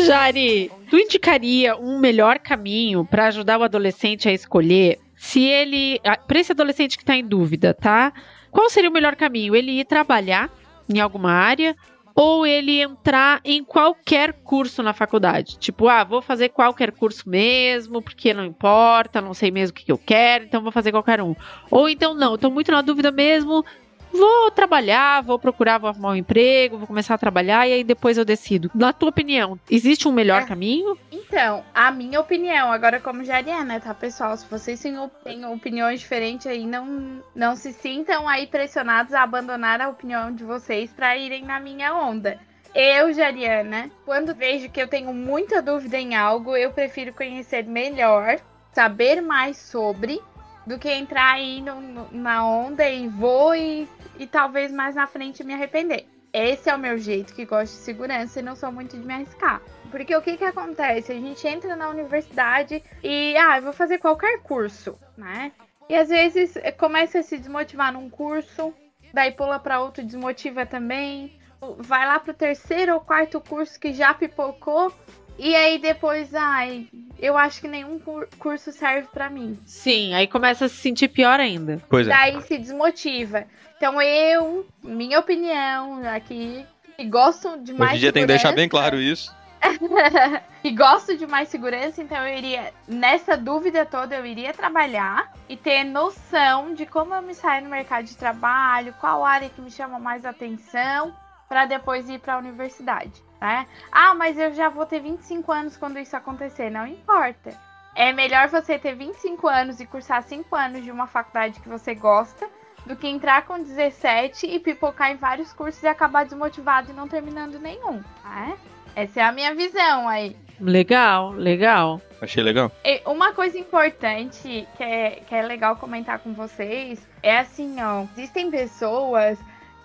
[0.05, 5.99] Jari, tu indicaria um melhor caminho para ajudar o adolescente a escolher se ele.
[6.25, 8.13] Para esse adolescente que tá em dúvida, tá?
[8.49, 9.53] Qual seria o melhor caminho?
[9.53, 10.49] Ele ir trabalhar
[10.87, 11.75] em alguma área
[12.15, 15.57] ou ele entrar em qualquer curso na faculdade?
[15.57, 19.85] Tipo, ah, vou fazer qualquer curso mesmo, porque não importa, não sei mesmo o que,
[19.85, 21.35] que eu quero, então vou fazer qualquer um.
[21.69, 23.63] Ou então, não, tô muito na dúvida mesmo,
[24.11, 28.17] vou trabalhar, vou procurar, vou arrumar um emprego, vou começar a trabalhar e aí depois
[28.17, 28.69] eu decido.
[28.73, 30.45] Na tua opinião, existe um melhor É.
[30.45, 30.97] caminho?
[31.11, 34.35] Então, a minha opinião, agora como Jariana, tá, pessoal?
[34.35, 39.21] Se vocês têm, op- têm opiniões diferentes aí, não, não se sintam aí pressionados a
[39.23, 42.39] abandonar a opinião de vocês pra irem na minha onda.
[42.73, 48.37] Eu, Jariana, quando vejo que eu tenho muita dúvida em algo, eu prefiro conhecer melhor,
[48.71, 50.21] saber mais sobre,
[50.69, 55.07] do que entrar aí no- no- na onda e vou e, e talvez mais na
[55.07, 56.05] frente me arrepender.
[56.31, 59.15] Esse é o meu jeito, que gosto de segurança e não sou muito de me
[59.15, 59.63] arriscar.
[59.89, 61.11] Porque o que que acontece?
[61.11, 65.51] A gente entra na universidade e, ah, vou fazer qualquer curso, né?
[65.89, 68.71] E às vezes eh, começa a se desmotivar num curso,
[69.11, 71.35] daí pula para outro, desmotiva também.
[71.79, 74.93] Vai lá pro terceiro ou quarto curso que já pipocou.
[75.41, 76.85] E aí depois, ai,
[77.17, 79.57] eu acho que nenhum cur- curso serve para mim.
[79.65, 81.81] Sim, aí começa a se sentir pior ainda.
[81.89, 82.09] Pois é.
[82.09, 83.45] Daí se desmotiva.
[83.77, 86.65] Então eu, minha opinião, aqui,
[86.97, 89.33] que gosto de mais Hoje em dia tem que deixar segurança- bem claro isso.
[90.63, 95.55] e gosto de mais segurança, então eu iria, nessa dúvida toda, eu iria trabalhar e
[95.57, 99.71] ter noção de como eu me saio no mercado de trabalho, qual área que me
[99.71, 101.13] chama mais atenção,
[101.47, 103.65] para depois ir para a universidade, né?
[103.91, 107.53] Ah, mas eu já vou ter 25 anos quando isso acontecer, não importa.
[107.95, 111.93] É melhor você ter 25 anos e cursar 5 anos de uma faculdade que você
[111.95, 112.47] gosta
[112.85, 117.07] do que entrar com 17 e pipocar em vários cursos e acabar desmotivado e não
[117.07, 118.53] terminando nenhum, tá?
[118.95, 120.35] Essa é a minha visão aí.
[120.59, 122.01] Legal, legal.
[122.21, 122.71] Achei legal.
[122.83, 128.05] E uma coisa importante que é, que é legal comentar com vocês é assim, ó.
[128.17, 129.39] Existem pessoas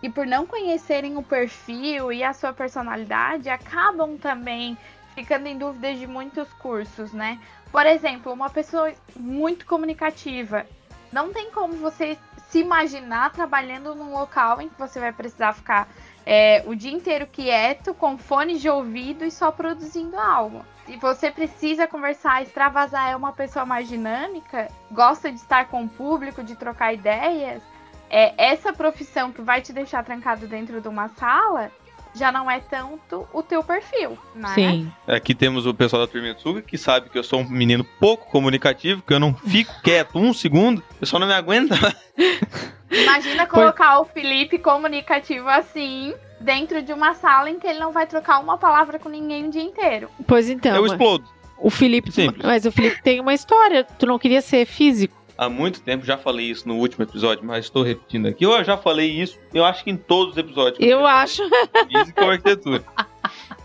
[0.04, 4.76] que por não conhecerem o perfil e a sua personalidade acabam também
[5.14, 7.40] ficando em dúvida de muitos cursos, né?
[7.72, 10.66] Por exemplo, uma pessoa muito comunicativa,
[11.10, 12.18] não tem como você
[12.50, 15.88] se imaginar trabalhando num local em que você vai precisar ficar
[16.26, 20.62] é, o dia inteiro quieto, com fones de ouvido e só produzindo algo.
[20.84, 25.88] Se você precisa conversar, extravasar, é uma pessoa mais dinâmica, gosta de estar com o
[25.88, 27.62] público, de trocar ideias,
[28.14, 31.72] é essa profissão que vai te deixar trancado dentro de uma sala
[32.14, 34.54] já não é tanto o teu perfil, né?
[34.54, 34.92] Sim.
[35.04, 39.02] Aqui temos o pessoal da Tsuga, que sabe que eu sou um menino pouco comunicativo,
[39.02, 41.74] que eu não fico quieto um segundo, o pessoal não me aguenta.
[42.88, 48.06] Imagina colocar o Felipe comunicativo assim dentro de uma sala em que ele não vai
[48.06, 50.08] trocar uma palavra com ninguém o dia inteiro.
[50.24, 50.76] Pois então.
[50.76, 51.24] eu explodo.
[51.58, 52.12] O Felipe.
[52.12, 52.44] Simples.
[52.44, 53.84] Mas o Felipe tem uma história.
[53.98, 55.23] Tu não queria ser físico?
[55.36, 58.44] Há muito tempo, já falei isso no último episódio, mas estou repetindo aqui.
[58.44, 60.78] Eu já falei isso, eu acho que em todos os episódios.
[60.80, 61.42] Eu acho.
[61.90, 62.84] Física ou arquitetura.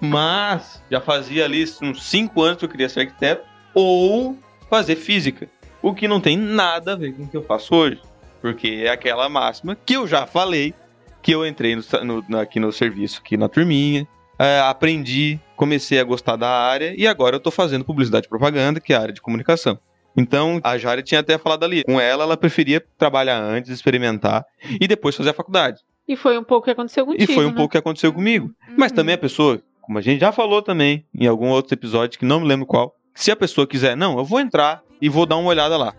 [0.01, 4.37] Mas já fazia ali uns 5 anos que eu queria ser arquiteto ou
[4.69, 5.47] fazer física.
[5.81, 8.01] O que não tem nada a ver com o que eu faço hoje.
[8.41, 10.73] Porque é aquela máxima que eu já falei,
[11.21, 11.83] que eu entrei no,
[12.27, 17.05] no- aqui no serviço, aqui na turminha, é, aprendi, comecei a gostar da área e
[17.05, 19.77] agora eu tô fazendo publicidade e propaganda, que é a área de comunicação.
[20.17, 24.45] Então, a Jari tinha até falado ali, com ela, ela preferia trabalhar antes, experimentar
[24.79, 25.79] e depois fazer a faculdade.
[26.07, 27.31] E foi um pouco o que aconteceu contigo.
[27.31, 27.55] E foi um né?
[27.55, 28.51] pouco o que aconteceu comigo.
[28.77, 28.95] Mas Uhum.
[28.95, 32.39] também a pessoa, como a gente já falou também em algum outro episódio, que não
[32.39, 35.49] me lembro qual, se a pessoa quiser, não, eu vou entrar e vou dar uma
[35.49, 35.93] olhada lá.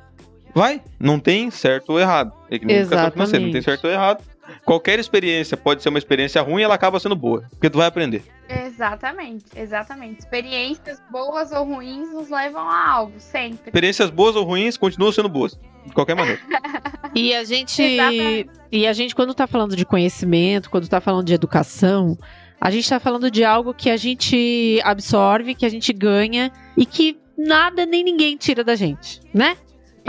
[0.52, 2.32] Vai, não tem certo ou errado.
[2.50, 3.62] É que nem financeira, não tem Exatamente.
[3.62, 4.24] certo ou errado.
[4.64, 7.86] Qualquer experiência pode ser uma experiência ruim e ela acaba sendo boa, porque tu vai
[7.86, 8.22] aprender.
[8.48, 10.20] Exatamente, exatamente.
[10.20, 13.68] Experiências boas ou ruins nos levam a algo, sempre.
[13.68, 16.40] Experiências boas ou ruins continuam sendo boas, de qualquer maneira.
[17.12, 17.82] E a gente.
[17.82, 18.50] Exatamente.
[18.70, 22.16] E a gente, quando tá falando de conhecimento, quando tá falando de educação,
[22.60, 26.86] a gente tá falando de algo que a gente absorve, que a gente ganha e
[26.86, 29.56] que nada nem ninguém tira da gente, né?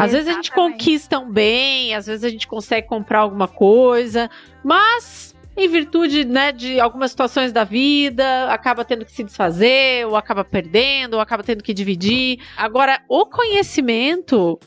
[0.05, 4.29] Às vezes a gente conquista um bem, às vezes a gente consegue comprar alguma coisa,
[4.63, 10.15] mas em virtude né, de algumas situações da vida, acaba tendo que se desfazer, ou
[10.15, 12.39] acaba perdendo, ou acaba tendo que dividir.
[12.55, 14.59] Agora, o conhecimento,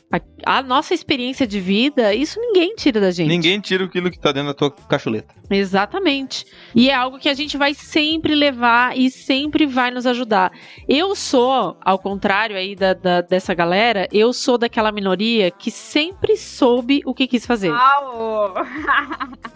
[0.45, 3.27] a, nossa experiência de vida, isso ninguém tira da gente.
[3.27, 5.33] Ninguém tira aquilo que tá dentro da tua cacholeta.
[5.49, 6.45] Exatamente.
[6.73, 10.51] E é algo que a gente vai sempre levar e sempre vai nos ajudar.
[10.87, 16.37] Eu sou, ao contrário aí da, da- dessa galera, eu sou daquela minoria que sempre
[16.37, 17.71] soube o que quis fazer.
[17.71, 18.53] Uau!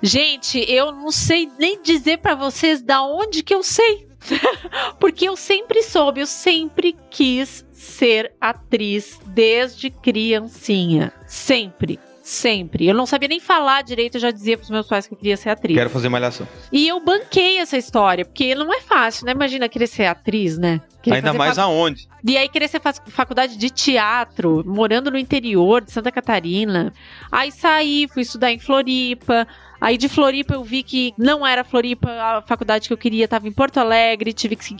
[0.01, 4.08] Gente, eu não sei nem dizer pra vocês da onde que eu sei.
[4.99, 11.13] Porque eu sempre soube, eu sempre quis ser atriz desde criancinha.
[11.25, 11.99] Sempre.
[12.21, 12.87] Sempre.
[12.87, 15.37] Eu não sabia nem falar direito, eu já dizia pros meus pais que eu queria
[15.37, 15.75] ser atriz.
[15.77, 16.47] Quero fazer malhação.
[16.71, 19.31] E eu banquei essa história, porque não é fácil, né?
[19.31, 20.81] Imagina querer ser atriz, né?
[21.01, 22.07] Querer Ainda mais fac- aonde?
[22.23, 26.93] E aí querer ser fa- faculdade de teatro, morando no interior de Santa Catarina.
[27.31, 29.47] Aí saí, fui estudar em Floripa.
[29.79, 33.47] Aí de Floripa eu vi que não era Floripa a faculdade que eu queria, estava
[33.47, 34.75] em Porto Alegre, tive que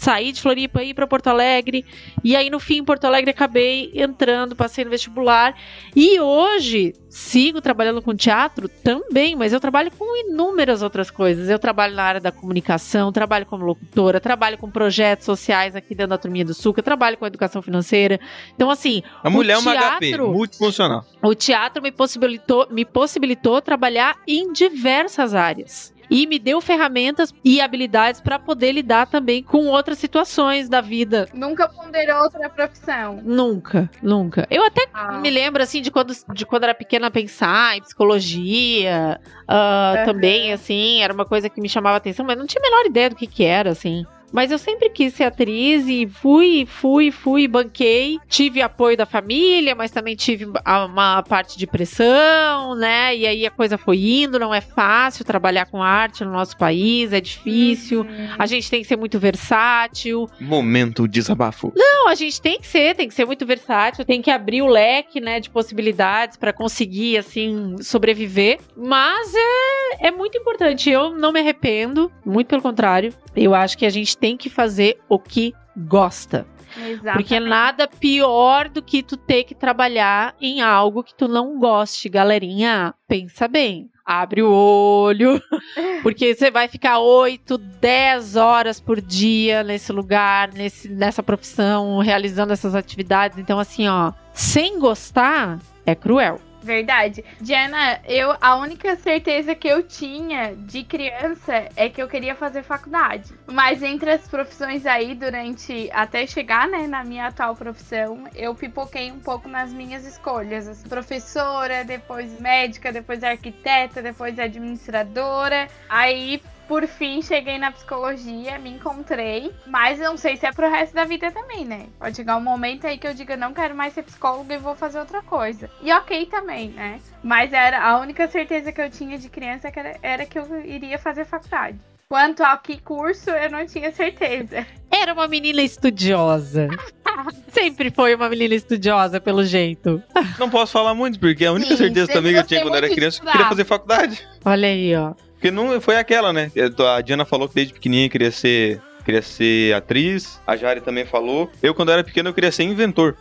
[0.00, 1.84] sair de Floripa e ir para Porto Alegre.
[2.24, 5.54] E aí no fim em Porto Alegre acabei entrando, passei no vestibular.
[5.94, 11.50] E hoje sigo trabalhando com teatro também, mas eu trabalho com inúmeras outras coisas.
[11.50, 16.10] Eu trabalho na área da comunicação, trabalho como locutora, trabalho com projetos sociais aqui dentro
[16.10, 18.18] da Turminha do Sul, eu trabalho com educação financeira.
[18.54, 21.04] Então assim, A mulher é uma HP, teatro- multifuncional.
[21.22, 25.92] o teatro me possibilitou, me possibilitou trabalhar em diversas áreas.
[26.10, 31.28] E me deu ferramentas e habilidades para poder lidar também com outras situações da vida.
[31.32, 33.20] Nunca ponderou outra profissão.
[33.24, 34.46] Nunca, nunca.
[34.50, 35.12] Eu até Ah.
[35.20, 39.20] me lembro, assim, de quando, de quando era pequena pensar em psicologia.
[39.46, 40.04] ah, Aham.
[40.04, 43.10] Também, assim, era uma coisa que me chamava atenção, mas não tinha a menor ideia
[43.10, 44.04] do que que era, assim.
[44.32, 48.18] Mas eu sempre quis ser atriz e fui, fui, fui, banquei.
[48.28, 53.16] Tive apoio da família, mas também tive uma parte de pressão, né?
[53.16, 57.12] E aí a coisa foi indo, não é fácil trabalhar com arte no nosso país,
[57.12, 58.02] é difícil.
[58.02, 58.28] Uhum.
[58.38, 60.28] A gente tem que ser muito versátil.
[60.40, 61.72] Momento desabafo.
[61.74, 64.66] Não, a gente tem que ser, tem que ser muito versátil, tem que abrir o
[64.66, 68.58] leque, né, de possibilidades para conseguir, assim, sobreviver.
[68.76, 70.90] Mas é, é muito importante.
[70.90, 73.12] Eu não me arrependo, muito pelo contrário.
[73.36, 76.46] Eu acho que a gente tem que fazer o que gosta.
[76.76, 77.12] Exatamente.
[77.14, 82.08] Porque nada pior do que tu ter que trabalhar em algo que tu não goste,
[82.08, 82.94] galerinha.
[83.08, 83.90] Pensa bem.
[84.04, 85.40] Abre o olho,
[86.02, 92.52] porque você vai ficar 8, 10 horas por dia nesse lugar, nesse, nessa profissão, realizando
[92.52, 93.38] essas atividades.
[93.38, 96.40] Então, assim, ó, sem gostar é cruel.
[96.62, 97.24] Verdade.
[97.40, 102.62] Diana, eu a única certeza que eu tinha de criança é que eu queria fazer
[102.62, 103.32] faculdade.
[103.46, 109.10] Mas entre as profissões aí, durante até chegar, né, na minha atual profissão, eu pipoquei
[109.10, 110.82] um pouco nas minhas escolhas.
[110.88, 115.68] Professora, depois médica, depois arquiteta, depois administradora.
[115.88, 120.94] Aí por fim, cheguei na psicologia, me encontrei, mas não sei se é pro resto
[120.94, 121.86] da vida também, né?
[121.98, 124.76] Pode chegar um momento aí que eu diga, não quero mais ser psicóloga e vou
[124.76, 125.68] fazer outra coisa.
[125.82, 127.00] E ok também, né?
[127.24, 130.64] Mas era a única certeza que eu tinha de criança que era, era que eu
[130.64, 131.76] iria fazer faculdade.
[132.08, 134.64] Quanto ao que curso, eu não tinha certeza.
[134.92, 136.68] Era uma menina estudiosa.
[137.50, 140.00] Sempre foi uma menina estudiosa, pelo jeito.
[140.38, 142.88] Não posso falar muito, porque a única Sim, certeza também que eu tinha quando era
[142.88, 144.24] criança é que eu queria fazer faculdade.
[144.44, 145.14] Olha aí, ó.
[145.40, 146.52] Porque não foi aquela, né?
[146.94, 150.38] A Diana falou que desde pequenininha queria ser, queria ser atriz.
[150.46, 151.50] A Jari também falou.
[151.62, 153.16] Eu, quando era pequeno, eu queria ser inventor.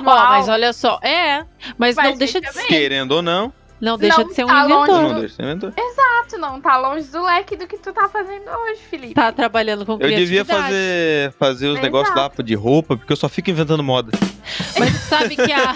[0.00, 0.28] Ó, Uau.
[0.30, 0.98] mas olha só.
[1.00, 1.44] É,
[1.78, 2.66] mas, Mas não deixa de ser.
[2.66, 5.02] Querendo ou não, Não deixa Não de ser um tá longe inventor.
[5.02, 5.72] não deixa de ser inventor.
[5.76, 9.14] Exato, não tá longe do leque do que tu tá fazendo hoje, Felipe.
[9.14, 10.28] Tá trabalhando com Eu criatividade.
[10.28, 11.86] devia fazer, fazer os Exato.
[11.86, 14.12] negócios lá de roupa, porque eu só fico inventando moda.
[14.78, 15.74] Mas sabe que a.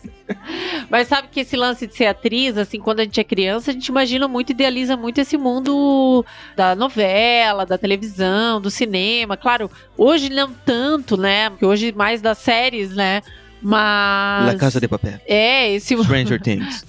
[0.88, 3.74] Mas sabe que esse lance de ser atriz, assim, quando a gente é criança, a
[3.74, 6.24] gente imagina muito, idealiza muito esse mundo
[6.56, 9.36] da novela, da televisão, do cinema.
[9.36, 11.50] Claro, hoje não tanto, né?
[11.50, 13.22] Porque hoje mais das séries, né?
[13.62, 14.46] Mas.
[14.46, 15.20] La Casa de Papel.
[15.26, 16.84] É, esse, Stranger Things.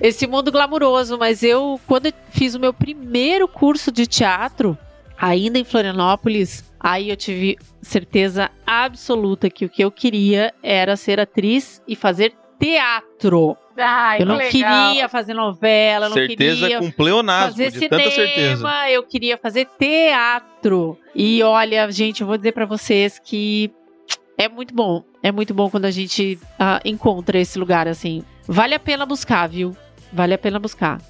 [0.00, 1.18] Esse mundo glamuroso.
[1.18, 4.76] Mas eu, quando eu fiz o meu primeiro curso de teatro,
[5.18, 11.20] ainda em Florianópolis, aí eu tive certeza absoluta que o que eu queria era ser
[11.20, 13.56] atriz e fazer teatro.
[13.76, 14.50] Ai, eu não legal.
[14.52, 18.56] queria fazer novela, eu não certeza queria com pleonasmo, fazer de tanta certeza.
[18.56, 20.96] cinema, eu queria fazer teatro.
[21.14, 23.72] E olha, gente, eu vou dizer pra vocês que
[24.38, 25.02] é muito bom.
[25.24, 28.22] É muito bom quando a gente ah, encontra esse lugar assim.
[28.46, 29.74] Vale a pena buscar, viu?
[30.12, 31.00] Vale a pena buscar.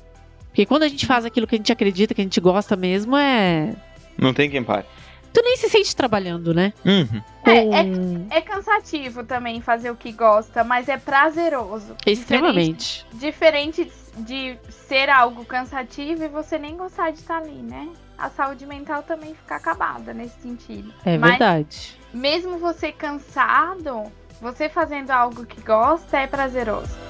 [0.47, 3.17] Porque quando a gente faz aquilo que a gente acredita, que a gente gosta mesmo,
[3.17, 3.75] é.
[4.17, 4.87] Não tem quem pare.
[5.33, 6.73] Tu nem se sente trabalhando, né?
[6.85, 7.21] Uhum.
[7.45, 11.97] É, é, é cansativo também fazer o que gosta, mas é prazeroso.
[12.07, 13.05] Extremamente.
[13.15, 17.89] Diferente, diferente de ser algo cansativo e você nem gostar de estar ali, né?
[18.17, 20.95] A saúde mental também fica acabada nesse sentido.
[21.05, 22.04] É Mas verdade.
[22.15, 24.11] Mesmo você cansado,
[24.41, 27.05] você fazendo algo que gosta é prazeroso.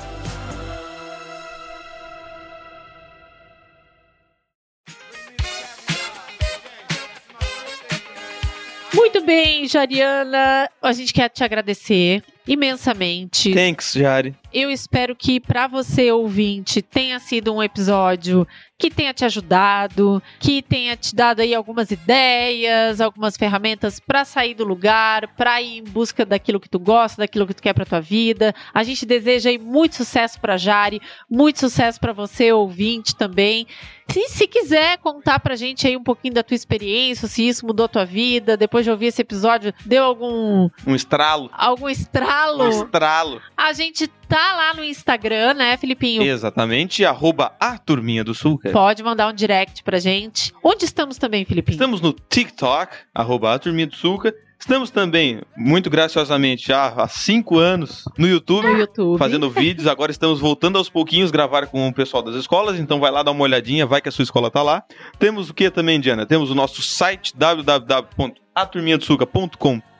[8.94, 10.70] Muito bem, Jariana.
[10.80, 13.52] A gente quer te agradecer imensamente.
[13.52, 14.34] Thanks, Jari.
[14.52, 18.46] Eu espero que para você ouvinte tenha sido um episódio
[18.78, 24.54] que tenha te ajudado, que tenha te dado aí algumas ideias, algumas ferramentas para sair
[24.54, 27.84] do lugar, para ir em busca daquilo que tu gosta, daquilo que tu quer para
[27.86, 28.54] tua vida.
[28.72, 33.66] A gente deseja aí muito sucesso para Jari, muito sucesso para você ouvinte também.
[34.10, 37.86] Se, se quiser contar pra gente aí um pouquinho da tua experiência, se isso mudou
[37.86, 41.48] a tua vida, depois de ouvir esse episódio, deu algum Um estralo.
[41.54, 42.33] algum estralo,
[42.64, 43.40] Um estralo.
[43.56, 46.22] a gente tá lá no Instagram, né, Filipinho?
[46.22, 47.04] Exatamente.
[47.04, 48.58] Arroba a Turminha do Sul.
[48.58, 48.72] cara.
[48.72, 50.52] Pode mandar um direct pra gente.
[50.62, 51.74] Onde estamos também, Filipinho?
[51.74, 54.34] Estamos no TikTok, arroba a Turminha do Sulca.
[54.58, 58.66] Estamos também, muito graciosamente, já há cinco anos no YouTube.
[58.66, 59.18] no YouTube.
[59.18, 63.10] Fazendo vídeos, agora estamos voltando aos pouquinhos gravar com o pessoal das escolas, então vai
[63.10, 64.82] lá dar uma olhadinha, vai que a sua escola tá lá.
[65.18, 66.24] Temos o que também, Diana?
[66.24, 69.93] Temos o nosso site www.aturminhadosuca.com.br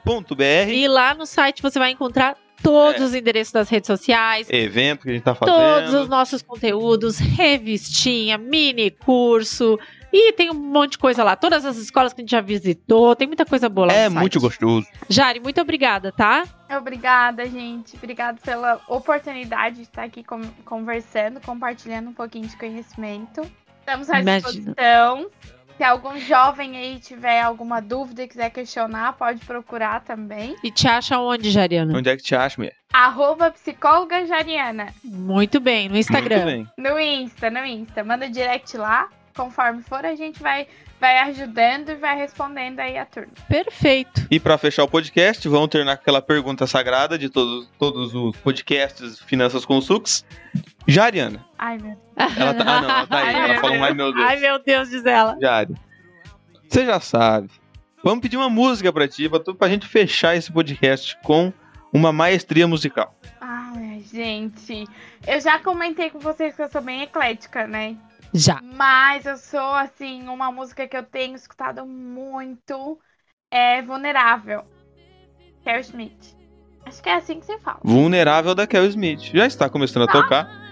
[0.75, 3.05] E lá no site você vai encontrar todos É.
[3.05, 5.55] os endereços das redes sociais, evento que a gente tá fazendo.
[5.55, 9.79] todos os nossos conteúdos, revistinha, mini curso.
[10.13, 11.35] E tem um monte de coisa lá.
[11.35, 13.17] Todas as escolas que a gente já visitou.
[13.17, 14.21] Tem muita coisa boa lá É no site.
[14.21, 14.87] muito gostoso.
[15.11, 16.45] Jari, muito obrigada, tá?
[16.79, 17.97] Obrigada, gente.
[17.97, 20.25] Obrigada pela oportunidade de estar aqui
[20.65, 23.43] conversando, compartilhando um pouquinho de conhecimento.
[23.81, 24.75] Estamos à Imagina.
[25.77, 30.55] Se algum jovem aí tiver alguma dúvida e quiser questionar, pode procurar também.
[30.63, 31.99] E te acha onde, Jariana?
[31.99, 32.77] Onde é que te acha, mulher?
[32.93, 34.95] Arroba psicóloga Jariana.
[35.03, 36.45] Muito bem, no Instagram.
[36.45, 36.93] Muito bem.
[36.93, 38.05] No Insta, no Insta.
[38.05, 39.09] Manda direct lá.
[39.37, 40.69] Conforme for, a gente vai,
[41.01, 43.33] vai ajudando e vai respondendo aí a turma.
[43.49, 44.29] Perfeito.
[44.31, 48.37] E pra fechar o podcast, vamos terminar com aquela pergunta sagrada de todos, todos os
[48.37, 50.25] podcasts Finanças com Sucs.
[50.87, 51.45] Jariana.
[51.59, 53.35] Ai, meu Ela tá, ah, não, ela tá aí.
[53.35, 53.83] Ai, Ela falou, Deus.
[53.85, 54.27] ai meu Deus.
[54.27, 55.37] Ai, meu Deus, diz ela.
[55.41, 55.75] Jari,
[56.69, 57.51] você já sabe.
[58.03, 61.53] Vamos pedir uma música pra ti, pra, tu, pra gente fechar esse podcast com
[61.93, 63.15] uma maestria musical.
[63.41, 64.85] Ai, gente.
[65.27, 67.97] Eu já comentei com vocês que eu sou bem eclética, né?
[68.33, 68.61] Já.
[68.63, 72.99] Mas eu sou, assim, uma música que eu tenho escutado muito
[73.51, 74.65] é Vulnerável.
[75.65, 76.37] Carol Smith.
[76.85, 77.79] Acho que é assim que você fala.
[77.83, 79.31] Vulnerável da Kel Smith.
[79.33, 80.64] Já está começando a tocar.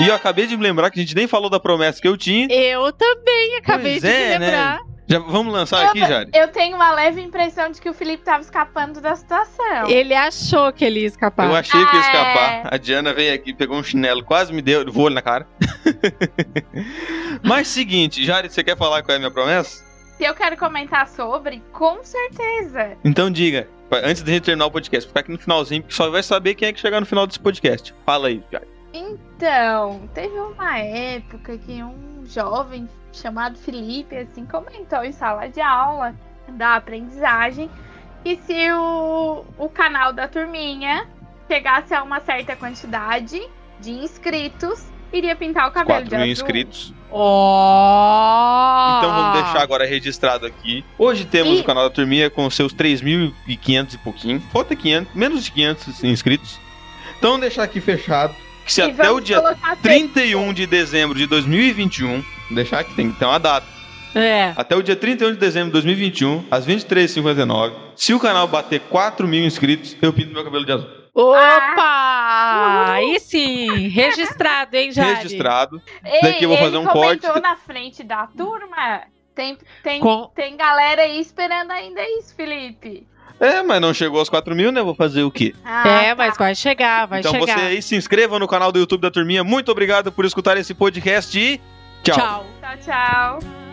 [0.00, 2.16] E eu acabei de me lembrar que a gente nem falou da promessa que eu
[2.16, 2.46] tinha.
[2.52, 4.46] Eu também acabei Pois de é, me né?
[4.50, 4.80] lembrar.
[5.08, 6.30] Já vamos lançar Eu- aqui, Jari?
[6.34, 9.88] Eu tenho uma leve impressão de que o Felipe tava escapando da situação.
[9.88, 11.46] Ele achou que ele ia escapar.
[11.48, 12.74] Eu achei que ia Ah, escapar.
[12.74, 15.46] A Diana veio aqui, pegou um chinelo, quase me deu vôlei na cara.
[17.42, 19.84] Mas seguinte, Jari, você quer falar qual é a minha promessa?
[20.18, 22.96] Se eu quero comentar sobre, com certeza.
[23.04, 26.22] Então diga, antes de gente terminar o podcast, ficar aqui no finalzinho, porque só vai
[26.22, 27.94] saber quem é que chegar no final desse podcast.
[28.04, 28.66] Fala aí, Jari.
[28.98, 36.14] Então, teve uma época que um jovem chamado Felipe, assim, comentou em sala de aula
[36.48, 37.68] da aprendizagem
[38.24, 41.06] que se o, o canal da turminha
[41.48, 43.40] chegasse a uma certa quantidade
[43.78, 46.32] de inscritos, iria pintar o cabelo 4 de mil azul.
[46.32, 46.94] inscritos.
[47.10, 48.98] Ó!
[48.98, 50.84] Então vamos deixar agora registrado aqui.
[50.98, 54.40] Hoje temos E- o canal da Turminha com seus 3.500 e pouquinho.
[54.52, 56.58] Falta 500, menos de 500 inscritos.
[57.18, 58.34] Então vamos deixar aqui fechado.
[58.66, 62.92] Que se E até o dia colocar 31 de dezembro de 2021, vou deixar que
[62.94, 63.66] tem que ter uma data.
[64.14, 64.52] É.
[64.56, 69.26] Até o dia 31 de dezembro de 2021, às 23h59, se o canal bater 4
[69.28, 70.88] mil inscritos, eu pinto meu cabelo de azul.
[71.14, 72.92] Opa!
[72.94, 75.14] Aí sim, registrado, hein, Jari?
[75.14, 75.80] Registrado.
[76.04, 77.42] Ei, Daqui eu vou fazer um comentou corte.
[77.42, 79.02] na frente da turma.
[79.34, 83.06] Tem, tem, Com- tem galera aí esperando ainda isso, Felipe.
[83.38, 84.82] É, mas não chegou aos 4 mil, né?
[84.82, 85.54] Vou fazer o quê?
[85.64, 86.14] Ah, É, tá.
[86.16, 87.58] mas vai chegar, vai então chegar.
[87.58, 89.44] você aí se inscreva no canal do YouTube da Turminha.
[89.44, 91.60] Muito obrigado por escutar esse podcast e
[92.02, 92.16] tchau.
[92.16, 92.46] Tchau.
[92.60, 92.76] Tchau,
[93.40, 93.65] tchau.